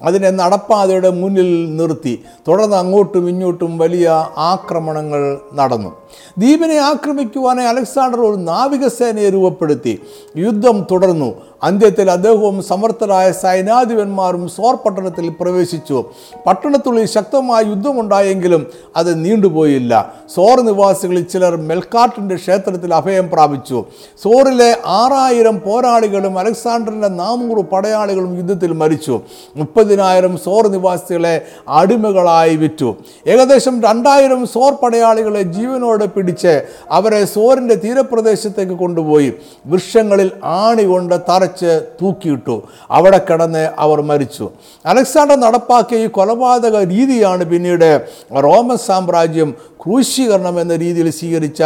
അതിനെ 0.03 0.29
നടപ്പാതയുടെ 0.29 1.09
മുന്നിൽ 1.09 1.75
നിർത്തി. 1.75 2.23
തുടർന്ന് 2.47 2.75
അങ്ങോട്ടും 2.75 3.29
ഇങ്ങോട്ടും 3.29 3.77
വലിയ 3.77 4.09
ആക്രമണങ്ങൾ 4.37 5.39
നടന്നു. 5.53 6.02
ദ്വീപിനെ 6.37 6.77
ആക്രമിക്കുവാനായി 6.77 7.67
അലക്സാണ്ടർ 7.67 8.19
ഒരു 8.21 8.35
നാവികസേനയെ 8.35 9.29
രൂപപ്പെടുത്തി. 9.29 10.01
യുദ്ധം 10.37 10.87
തുടർന്നു. 10.91 11.33
അന്ത്യത്തിൽ 11.63 12.11
അദ്ദേഹവും 12.11 12.63
സമർത്ഥരായ 12.63 13.31
സൈനാധിപന്മാരും 13.31 14.49
സോർ 14.49 14.75
പട്ടണത്തിൽ 14.75 15.29
പ്രവേശിച്ചു. 15.29 16.05
പട്ടണത്തുള്ളിൽ 16.45 17.05
ശക്തമായ 17.05 17.63
യുദ്ധമുണ്ടായെങ്കിലും 17.63 18.67
അത് 18.95 19.25
നീണ്ടുപോയില്ല. 19.25 20.13
സോർ 20.35 20.61
നിവാസികളിൽ 20.61 21.23
ചിലർ 21.23 21.55
മെൽക്കാട്ടിന്റെ 21.55 22.35
ക്ഷേത്രത്തിൽ 22.35 22.93
അഭയം 22.93 23.29
പ്രാപിച്ചു. 23.29 23.85
സോറിലെ 24.23 24.77
ആറായിരം 24.85 25.59
പോരാളികളും 25.59 26.39
അലക്സാണ്ടറിന്റെ 26.39 27.07
നാനൂറ് 27.07 27.65
പടയാളികളും 27.65 28.37
യുദ്ധത്തിൽ 28.37 28.73
മരിച്ചു. 28.73 29.21
മുപ്പതിനായിരം 29.55 30.37
സോർ 30.37 30.67
നിവാസികളെ 30.67 31.41
അടിമകളായി 31.67 32.55
വിറ്റു. 32.55 32.95
ഏകദേശം 33.27 33.81
രണ്ടായിരം 33.81 34.47
സോർ 34.47 34.73
പടയാളികളെ 34.73 35.41
ജീവനോടെ 35.41 36.02
പിടിച്ച് 36.05 36.61
അവരെ 36.91 37.25
സോറിന്റെ 37.25 37.75
തീരപ്രദേശത്തേക്ക് 37.75 38.73
കൊണ്ടുപോയി 38.73 39.33
വൃക്ഷങ്ങളിൽ 39.65 40.31
ആണി 40.43 40.83
കൊണ്ട് 40.83 41.15
തറച്ച് 41.29 41.81
തൂക്കിയിട്ടു. 42.01 42.61
അവിടെ 42.91 43.17
കിടന്ന് 43.17 43.69
അവർ 43.77 44.01
മരിച്ചു. 44.01 44.49
അലക്സാണ്ടർ 44.85 45.35
നടപ്പാക്കിയ 45.35 46.05
ഈ 46.05 46.07
കൊലപാതക 46.07 46.83
രീതിയാണ് 46.83 47.45
പിന്നീട് 47.45 48.07
റോമൻ 48.31 48.77
സാമ്രാജ്യം 48.77 49.55
ക്രൂശീകരണം 49.83 50.61
എന്ന 50.61 50.75
രീതിയിൽ 50.75 51.11
സ്വീകരിച്ച 51.11 51.63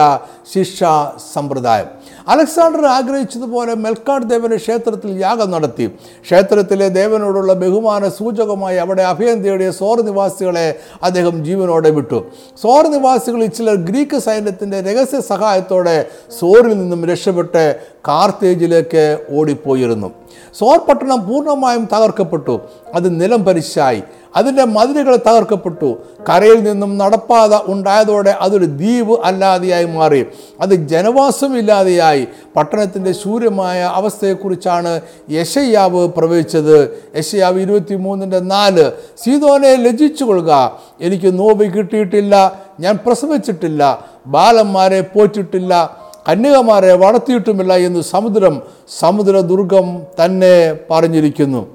ശിക്ഷാ 0.54 1.12
സമ്പ്രദായം. 1.34 1.88
അലക്സാണ്ടർ 2.28 2.86
ആഗ്രഹിച്ചതുപോലെ 2.86 3.76
മെൽക്കാട് 3.76 4.30
ദേവന് 4.30 4.56
ക്ഷേത്രത്തിൽ 4.56 5.20
യാഗം 5.22 5.52
നടത്തി. 5.52 5.88
ക്ഷേത്രത്തിലെ 6.26 6.90
ദേവനോടുള്ള 6.90 7.54
ബഹുമാന 7.54 8.10
സൂചകമായി 8.10 8.78
അവിടെ 8.78 9.02
അഭയം 9.02 9.44
തേടിയ 9.44 9.72
സോർ 9.72 10.02
നിവാസികളെ 10.02 10.80
അദ്ദേഹം 11.04 11.46
ജീവനോടെ 11.46 11.90
വിട്ടു. 11.90 12.24
സോർ 12.62 12.88
നിവാസികളിൽ 12.88 13.48
ചിലർ 13.48 13.76
ഗ്രീക്ക് 13.76 14.20
സൈന്യത്തിന്റെ 14.28 14.80
രഹസ്യ 14.82 15.20
സഹായത്തോടെ 15.28 15.98
സോറിൽ 16.40 16.74
നിന്നും 16.78 17.02
രക്ഷപ്പെട്ട് 17.06 17.64
കാർത്തേജിലേക്ക് 18.08 19.18
ഓടിപ്പോയിരുന്നു. 19.30 20.12
സോർ 20.54 20.78
പട്ടണം 20.78 21.28
പൂർണമായും 21.28 21.88
തകർക്കപ്പെട്ടു. 21.94 22.62
അത് 22.94 23.22
നിലം 23.22 23.46
പരിശായി 23.46 24.04
അതിന്റെ 24.36 24.64
മതിലുകൾ 24.66 25.16
തകർക്കപ്പെട്ടു. 25.16 25.98
കരയിൽ 26.30 26.64
നിന്നും 26.64 26.98
നടപ്പാത 26.98 27.56
ഉണ്ടായതോടെ 27.56 28.36
അതൊരു 28.42 28.66
ദ്വീപ് 28.66 29.22
അല്ലാതെയായി 29.24 29.86
മാറി. 29.86 30.26
അത് 30.62 30.74
ജനവാസമില്ലാതെയായി 30.76 32.28
പട്ടണത്തിന്റെ 32.56 33.12
ശൂര്യമായ 33.12 33.82
അവസ്ഥയെക്കുറിച്ചാണ് 33.82 35.02
യശയ്യാവ് 35.32 36.08
പ്രവചിച്ചത്. 36.08 37.02
യശയ്യാവ് 37.18 37.62
ഇരുപത്തി 37.62 37.96
മൂന്നിന്റെ 37.96 38.40
നാല്. 38.40 38.92
സീതോനെ 39.18 39.76
ലജിച്ചു 39.76 40.24
കൊള്ളുക. 40.24 40.80
എനിക്ക് 41.02 41.40
നോവ് 41.40 41.64
കിട്ടിയിട്ടില്ല. 41.64 42.60
ഞാൻ 42.80 43.00
പ്രസവിച്ചിട്ടില്ല. 43.06 44.06
ബാലന്മാരെ 44.28 45.02
പോറ്റിട്ടില്ല. 45.02 45.98
കന്യകമാരെ 46.30 46.94
വളർത്തിയിട്ടുമില്ല 46.94 47.74
എന്ന് 47.74 48.02
സമുദ്രം 48.02 48.62
സമുദ്രദുർഗം 49.00 50.04
തന്നെ 50.26 50.78
പറഞ്ഞിരിക്കുന്നു. 50.92 51.68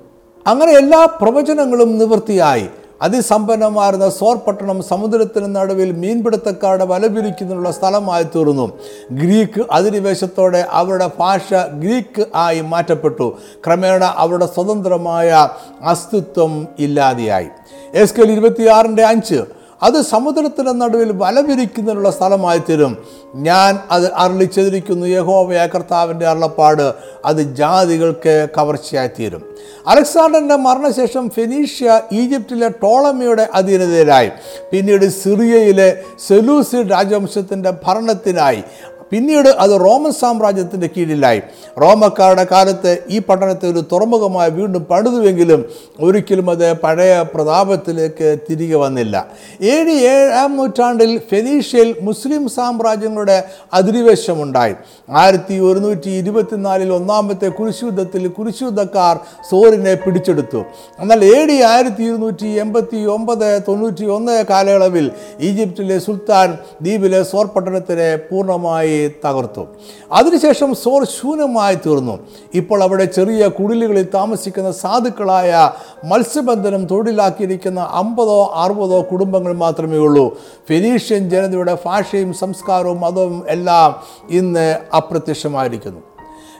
അങ്ങനെ 0.47 0.73
എല്ലാ 0.73 1.05
പ്രവചനങ്ങളും 1.05 1.99
നിവൃത്തിയായി. 1.99 2.67
അതിസമ്പന്നമായിരുന്ന 3.03 4.09
സോർ 4.09 4.37
പട്ടണം 4.37 4.83
സമുദ്രത്തിന് 4.83 5.57
നടുവിൽ 5.57 5.93
മീൻപിടുത്തക്കാരുടെ 5.93 6.85
വലപിരിക്കുന്നതിനുള്ള 6.85 7.71
സ്ഥലമായി 7.71 8.23
തീർന്നു. 8.23 8.79
ഗ്രീക്ക് 9.13 9.65
അധിനിവേശത്തോടെ 9.73 10.67
അവരുടെ 10.71 11.11
ഭാഷ 11.19 11.55
ഗ്രീക്ക് 11.55 12.27
ആയി 12.35 12.61
മാറ്റപ്പെട്ടു. 12.61 13.37
ക്രമേണ 13.67 14.15
അവരുടെ 14.17 14.47
സ്വതന്ത്രമായ 14.47 15.49
അസ്തിത്വം 15.83 16.69
ഇല്ലാതെയായി. 16.79 17.47
എസ് 17.95 18.15
കെൽ 18.15 18.33
ഇരുപത്തിയാറിന്റെ 18.33 19.05
അഞ്ച് 19.05 19.62
അത് 19.83 20.03
സമുദ്രത്തിന്റെ 20.03 20.73
നടുവിൽ 20.73 21.13
വലവിരിക്കുന്നതിനുള്ള 21.13 22.11
സ്ഥലമായി 22.11 22.59
തീരും 22.59 22.97
ഞാൻ 23.35 23.79
അത് 23.91 24.13
അരളിച്ചതിരിക്കുന്നു 24.13 25.07
യഹോവയ 25.07 25.67
കർത്താവിന്റെ 25.75 26.27
അരുളപ്പാട്. 26.27 26.93
അത് 27.25 27.55
ജാതികൾക്ക് 27.55 28.49
കവർച്ചയായിത്തീരും. 28.59 29.43
അലക്സാണ്ടറിന്റെ 29.87 30.57
മരണശേഷം 30.57 31.31
ഫെനീഷ്യ 31.31 32.01
ഈജിപ്തിലെ 32.13 32.69
ടോളമിയുടെ 32.69 33.49
അധീനതയിലായി. 33.55 34.31
പിന്നീട് 34.73 35.09
സിറിയയിലെ 35.09 36.03
സെലൂസി 36.29 36.83
രാജവംശത്തിന്റെ 36.83 37.73
ഭരണത്തിനായി. 37.85 38.65
പിന്നീട് 39.13 39.49
അത് 39.49 39.81
റോമൻ 39.81 40.13
സാമ്രാജ്യത്തിന്റെ 40.13 40.91
കീഴിലായി. 40.97 41.43
റോമക്കാരുടെ 41.81 42.47
കാലത്ത് 42.51 42.99
ഈ 43.09 43.19
പട്ടണത്തെ 43.19 43.71
ഒരു 43.71 43.85
തുറമുഖമായി 43.93 44.51
വീണ്ടും 44.51 44.85
പണിതുവെങ്കിലും 44.85 45.65
ഒരിക്കലും 46.01 46.51
അത് 46.51 46.73
പഴയ 46.73 47.25
പ്രതാപത്തിലേക്ക് 47.35 48.39
തിരികെ 48.51 48.77
വന്നില്ല. 48.77 49.27
ഡി 49.63 49.91
ഏഴാം 49.91 50.57
നൂറ്റാണ്ടിൽ 50.57 51.21
ഫെനീഷ്യയിൽ 51.31 51.95
മുസ്ലിം 52.03 52.49
സാമ്രാജ്യങ്ങളുടെ 52.49 53.45
അധിനിവേശമുണ്ടായി. 53.73 54.75
ആയിരത്തി 55.11 55.55
ഒരുന്നൂറ്റി 55.55 56.11
ഇരുപത്തിനാലിൽ 56.11 56.93
ഒന്നാമത്തെ 56.93 57.49
കുരിശുദ്ധത്തിൽ 57.49 58.29
കുരിശുദ്ധക്കാർ 58.29 59.17
സോറിനെ 59.51 59.95
പിടിച്ചെടുത്തു. 59.95 60.65
എന്നാൽ 60.99 61.25
എ 61.25 61.63
ആയിരത്തി 61.63 62.03
ഇരുന്നൂറ്റി 62.03 62.47
എൺപത്തി 62.47 63.05
ഒമ്പത് 63.05 63.63
തൊണ്ണൂറ്റി 63.69 64.05
ഒന്ന് 64.05 64.45
കാലയളവിൽ 64.51 65.11
ഈജിപ്തിലെ 65.41 65.99
സുൽത്താൻ 65.99 66.59
ദ്വീപിലെ 66.83 67.23
സോർ 67.23 67.47
പട്ടണത്തിനെ 67.47 68.17
പൂർണമായി 68.17 69.02
തകർത്തു. 69.09 69.67
അതിനുശേഷം 70.13 70.75
സോർ 70.75 71.05
ശൂന്യമായി 71.05 71.75
തീർന്നു. 71.75 72.19
ഇപ്പോൾ 72.55 72.83
അവിടെ 72.83 73.05
ചെറിയ 73.05 73.49
കുടിലുകളിൽ 73.49 74.09
താമസിക്കുന്ന 74.15 74.73
സാധുക്കളായ 74.73 75.71
മത്സ്യബന്ധനം 76.05 76.87
തൊഴിലാക്കിയിരിക്കുന്ന 76.87 77.81
അമ്പതോ 77.81 78.53
അറുപതോ 78.55 79.07
കുടുംബങ്ങൾ 79.13 79.57
മാത്രമേ 79.57 79.97
ഉള്ളൂ. 79.97 80.39
ഫെനീഷ്യൻ 80.69 81.31
ജനതയുടെ 81.31 81.79
ഭാഷയും 81.87 82.33
സംസ്കാരവും 82.33 83.01
മതവും 83.01 83.45
എല്ലാം 83.49 84.03
ഇന്ന് 84.31 84.79
അപ്രത്യക്ഷമായിരിക്കുന്നു. 84.97 86.01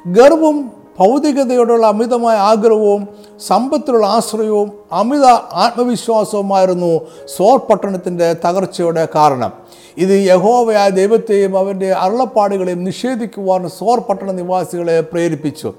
ഗർവും 0.07 0.73
ഭൗതികതയോടുള്ള 0.99 1.87
അമിതമായ 1.87 2.37
ആഗ്രഹവും 2.37 3.09
സമ്പത്തിലുള്ള 3.47 4.07
ആശ്രയവും 4.07 4.82
അമിത 4.93 5.25
ആത്മവിശ്വാസവുമായിരുന്നു 5.53 7.01
സോർ 7.37 7.59
പട്ടണത്തിന്റെ 7.59 8.33
തകർച്ചയുടെ 8.33 9.09
കാരണം. 9.15 9.53
ഇത് 9.97 10.27
യഹോവയായ 10.27 10.91
ദൈവത്തെയും 10.91 11.59
അവന്റെ 11.59 11.93
അരുളപ്പാടുകളെയും 11.93 12.85
നിഷേധിക്കുവാൻ 12.85 13.69
സോർ 13.69 14.01
പട്ടണ 14.01 14.31
നിവാസികളെ 14.31 15.01
പ്രേരിപ്പിച്ചു. 15.01 15.75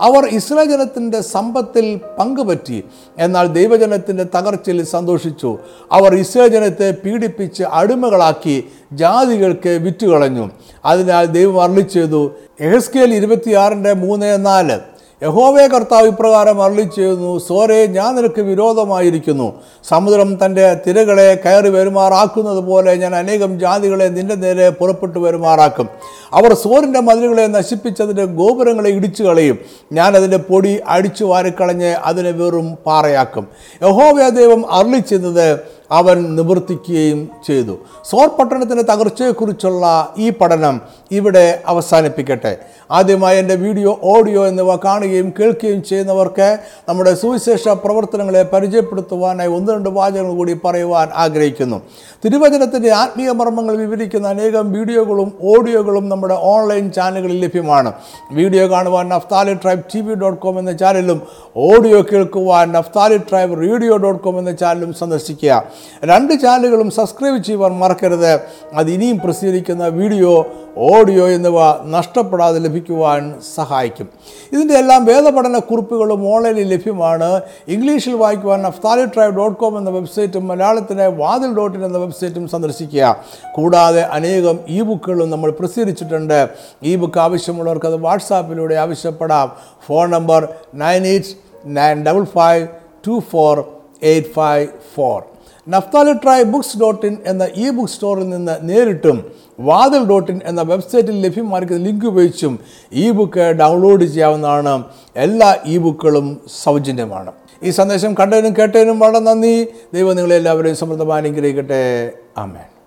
അവർ 0.00 0.24
ഇസ്രായേൽ 0.26 0.70
ജനത്തിന്റെ 0.70 1.20
സമ്പത്തിൽ 1.20 2.00
പങ്കുപറ്റി 2.18 2.84
എന്നാൽ 3.18 3.46
ദൈവജനത്തിന്റെ 3.46 4.24
തകർച്ചയിൽ 4.24 4.84
സന്തോഷിച്ചു. 4.84 5.58
അവർ 5.92 6.14
ഇസ്രായേൽ 6.14 6.48
ജനത്തെ 6.48 6.90
പീഡിപ്പിച്ച് 7.04 7.62
അടിമകളാക്കി 7.62 8.64
ജാതികൾക്ക് 8.92 9.68
വിറ്റുകളഞ്ഞു. 9.68 10.50
അതിനാൽ 10.84 11.24
ദൈവം 11.24 11.62
അരളി 11.62 11.80
ചെയ്തു 11.80 12.30
എഹസ്കേൽ 12.60 13.14
ഇരുപത്തിയാറിന്റെ 13.14 13.92
മൂന്ന് 13.92 14.46
നാല്. 14.46 14.97
യഹോവേ 15.22 15.66
കർത്താവ് 15.66 16.06
ഇപ്രകാരം 16.06 16.62
അരളി 16.62 16.82
ചെയ്യുന്നു 16.82 17.38
സോരെ 17.38 17.86
ഞാൻ 17.86 18.16
നിനക്ക് 18.16 18.40
വിരോധമായിരിക്കുന്നു. 18.40 19.52
സമുദ്രം 19.88 20.44
തന്റെ 20.44 20.80
തിരകളെ 20.86 21.40
കയറി 21.46 21.68
വരുമാറാക്കുന്നത് 21.68 22.58
പോലെ 22.58 22.94
ഞാൻ 22.94 23.14
അനേകം 23.14 23.60
ജാതികളെ 23.60 24.04
നിന്റെ 24.04 24.34
നേരെ 24.34 24.70
പുറപ്പെട്ടു 24.70 25.18
വരുമാറാക്കും. 25.18 25.88
അവർ 26.32 26.54
സോറിന്റെ 26.54 27.00
മതിലുകളെ 27.00 27.46
നശിപ്പിച്ചതിന്റെ 27.46 28.24
ഗോപുരങ്ങളെ 28.24 28.90
ഇടിച്ചു 28.90 29.22
കളയും. 29.22 29.58
ഞാൻ 29.92 30.16
അതിന്റെ 30.16 30.36
പൊടി 30.36 30.80
അടിച്ചു 30.88 31.24
വാരിക്കളഞ്ഞ് 31.24 31.90
അതിനെ 32.10 32.30
വെറും 32.30 32.78
പാറയാക്കും. 32.86 33.46
യഹോവയ 33.82 34.30
ദൈവം 34.30 34.72
അരളി 34.72 34.98
ചെയ്യുന്നത് 34.98 35.77
അവൻ 35.90 36.36
നിവർത്തിക്കുകയും 36.36 37.28
ചെയ്തു. 37.46 37.78
സോർ 38.04 38.28
പട്ടണത്തിന്റെ 38.28 38.82
തകർച്ചയെക്കുറിച്ചുള്ള 38.82 40.14
ഈ 40.18 40.30
പഠനം 40.30 40.80
ഇവിടെ 41.10 41.62
അവസാനിപ്പിക്കട്ടെ. 41.66 42.56
ആദ്യമായി 42.90 43.38
എന്റെ 43.38 43.54
വീഡിയോ 43.54 44.00
ഓഡിയോ 44.02 44.46
എന്നിവ 44.46 44.76
കാണുകയും 44.76 45.32
കേൾക്കുകയും 45.40 45.82
ചെയ്യുന്നവർക്ക് 45.82 46.58
നമ്മുടെ 46.88 47.14
സുവിശേഷ 47.14 47.68
പ്രവർത്തനങ്ങളെ 47.68 48.42
പരിചയപ്പെടുത്തുവാനായി 48.42 49.48
ഒന്ന് 49.48 49.72
രണ്ട് 49.72 49.88
വാചകങ്ങൾ 49.88 50.36
കൂടി 50.36 50.54
പറയുവാൻ 50.64 51.08
ആഗ്രഹിക്കുന്നു. 51.14 51.82
തിരുവചനത്തിന്റെ 52.24 52.90
ആത്മീയ 52.90 53.30
മർമ്മങ്ങൾ 53.30 53.76
വിവരിക്കുന്ന 53.76 54.28
അനേകം 54.28 54.72
വീഡിയോകളും 54.72 55.32
ഓഡിയോകളും 55.42 56.08
നമ്മുടെ 56.08 56.34
ഓൺലൈൻ 56.34 56.92
ചാനലുകളിൽ 56.92 57.40
ലഭ്യമാണ്. 57.40 57.92
വീഡിയോ 58.32 58.70
കാണുവാൻ 58.70 59.08
Naphtali 59.08 59.54
tribe 59.54 59.82
T 59.94 60.00
V 60.00 60.14
dot 60.14 60.38
com 60.38 60.58
എന്ന 60.58 60.72
ചാനലും 60.72 61.22
ഓഡിയോ 61.56 62.02
കേൾക്കുവാൻ 62.02 62.72
Naphtali 62.72 63.16
tribe 63.16 63.60
radio 63.60 63.96
dot 63.96 64.24
com 64.24 64.38
എന്ന 64.38 64.52
ചാനലും 64.52 64.94
സന്ദർശിക്കുക. 64.94 65.64
രണ്ട് 66.04 66.32
ചാനലുകളും 66.42 66.90
സബ്സ്ക്രൈബ് 66.90 67.44
ചെയ്യുവാൻ 67.44 67.72
മറക്കരുത്. 67.72 68.32
അത് 68.74 68.90
ഇനിയും 68.90 69.20
പ്രസിദ്ധീകരിക്കുന്ന 69.24 69.88
വീഡിയോ 69.88 70.46
ഓഡിയോ 70.78 71.28
എന്നിവ 71.28 71.58
നഷ്ടപ്പെടാതെ 71.84 72.58
ലഭിക്കുവാൻ 72.58 73.34
സഹായിക്കും. 73.54 74.08
ഇതിന്റെ 74.52 74.74
എല്ലാം 74.74 75.04
വേദപഠന 75.04 75.58
കുറിപ്പുകളും 75.58 76.34
ഓൺലൈനിൽ 76.34 76.68
ലഭ്യമാണ്. 76.72 77.40
ഇംഗ്ലീഷിൽ 77.68 78.14
വായിക്കുവാൻ 78.14 78.66
അഫ്താലി 78.66 79.04
ട്രൈബ് 79.04 79.36
ഡോട്ട് 79.36 79.58
കോം 79.58 79.78
എന്ന 79.78 79.90
വെബ്സൈറ്റും 79.90 80.48
മലയാളത്തിലെ 80.48 81.06
വാതിൽ 81.06 81.54
ഡോട്ട് 81.54 81.78
ഇൻ 81.78 81.84
എന്ന 81.84 81.98
വെബ്സൈറ്റും 81.98 82.48
സന്ദർശിക്കുക. 82.48 83.24
കൂടാതെ 83.54 84.00
അനേകം 84.00 84.58
ഇ 84.68 84.80
ബുക്കുകളും 84.80 85.30
നമ്മൾ 85.30 85.50
പ്രസിദ്ധീകരിച്ചിട്ടുണ്ട്. 85.50 86.48
ഇ 86.82 86.96
ബുക്ക് 86.96 87.18
ആവശ്യമുള്ളവർക്ക് 87.18 87.86
അത് 87.86 87.96
വാട്സാപ്പിലൂടെ 87.96 88.74
ആവശ്യപ്പെടാം. 88.74 89.52
Phone 89.86 90.10
number 90.10 90.48
nine 90.74 91.06
eight 91.06 91.34
nine 91.66 92.04
double 92.04 92.24
five 92.24 92.68
two 93.06 93.22
four 93.30 93.64
eight 94.02 94.28
five 94.28 94.66
four. 94.96 95.22
Naphtali 95.68 96.12
tribe 96.12 96.42
books 96.42 96.78
dot 96.78 97.06
in 97.06 97.16
എന്ന 97.26 97.48
ഇ 97.56 97.70
ബുക്ക് 97.70 97.90
സ്റ്റോറിൽ 97.90 98.28
നിന്ന് 98.28 98.56
നേരിട്ടും 98.62 99.32
വാതിൽ 99.60 100.04
ഡോട്ട് 100.04 100.32
ഇൻ 100.32 100.40
എന്ന 100.44 100.62
വെബ്സൈറ്റിൽ 100.62 101.22
ലഭ്യമായിരിക്കുന്ന 101.22 101.86
ലിങ്ക് 101.86 102.06
ഉപയോഗിച്ചും 102.06 102.58
ഇ 102.92 103.10
ബുക്ക് 103.10 103.40
ഡൗൺലോഡ് 103.40 104.04
ചെയ്യാവുന്നതാണ് 104.04 104.84
എല്ലാ 105.16 105.56
ഇ 105.66 105.78
ബുക്കുകളും 105.78 106.40
സൗജന്യമാണ്. 106.62 107.32
ഈ 107.62 107.70
സന്ദേശം 107.70 108.14
കണ്ടതിനും 108.14 108.54
കേട്ടതിനും 108.58 108.98
വളരെ 108.98 109.18
നന്ദി. 109.18 109.66
ദൈവം 109.94 110.16
നിങ്ങളെല്ലാവരെയും 110.16 110.76
സമൃദ്ധമായി 110.76 111.22
അനുഗ്രഹിക്കട്ടെ. 111.22 112.12
ആമേൻ. 112.38 112.77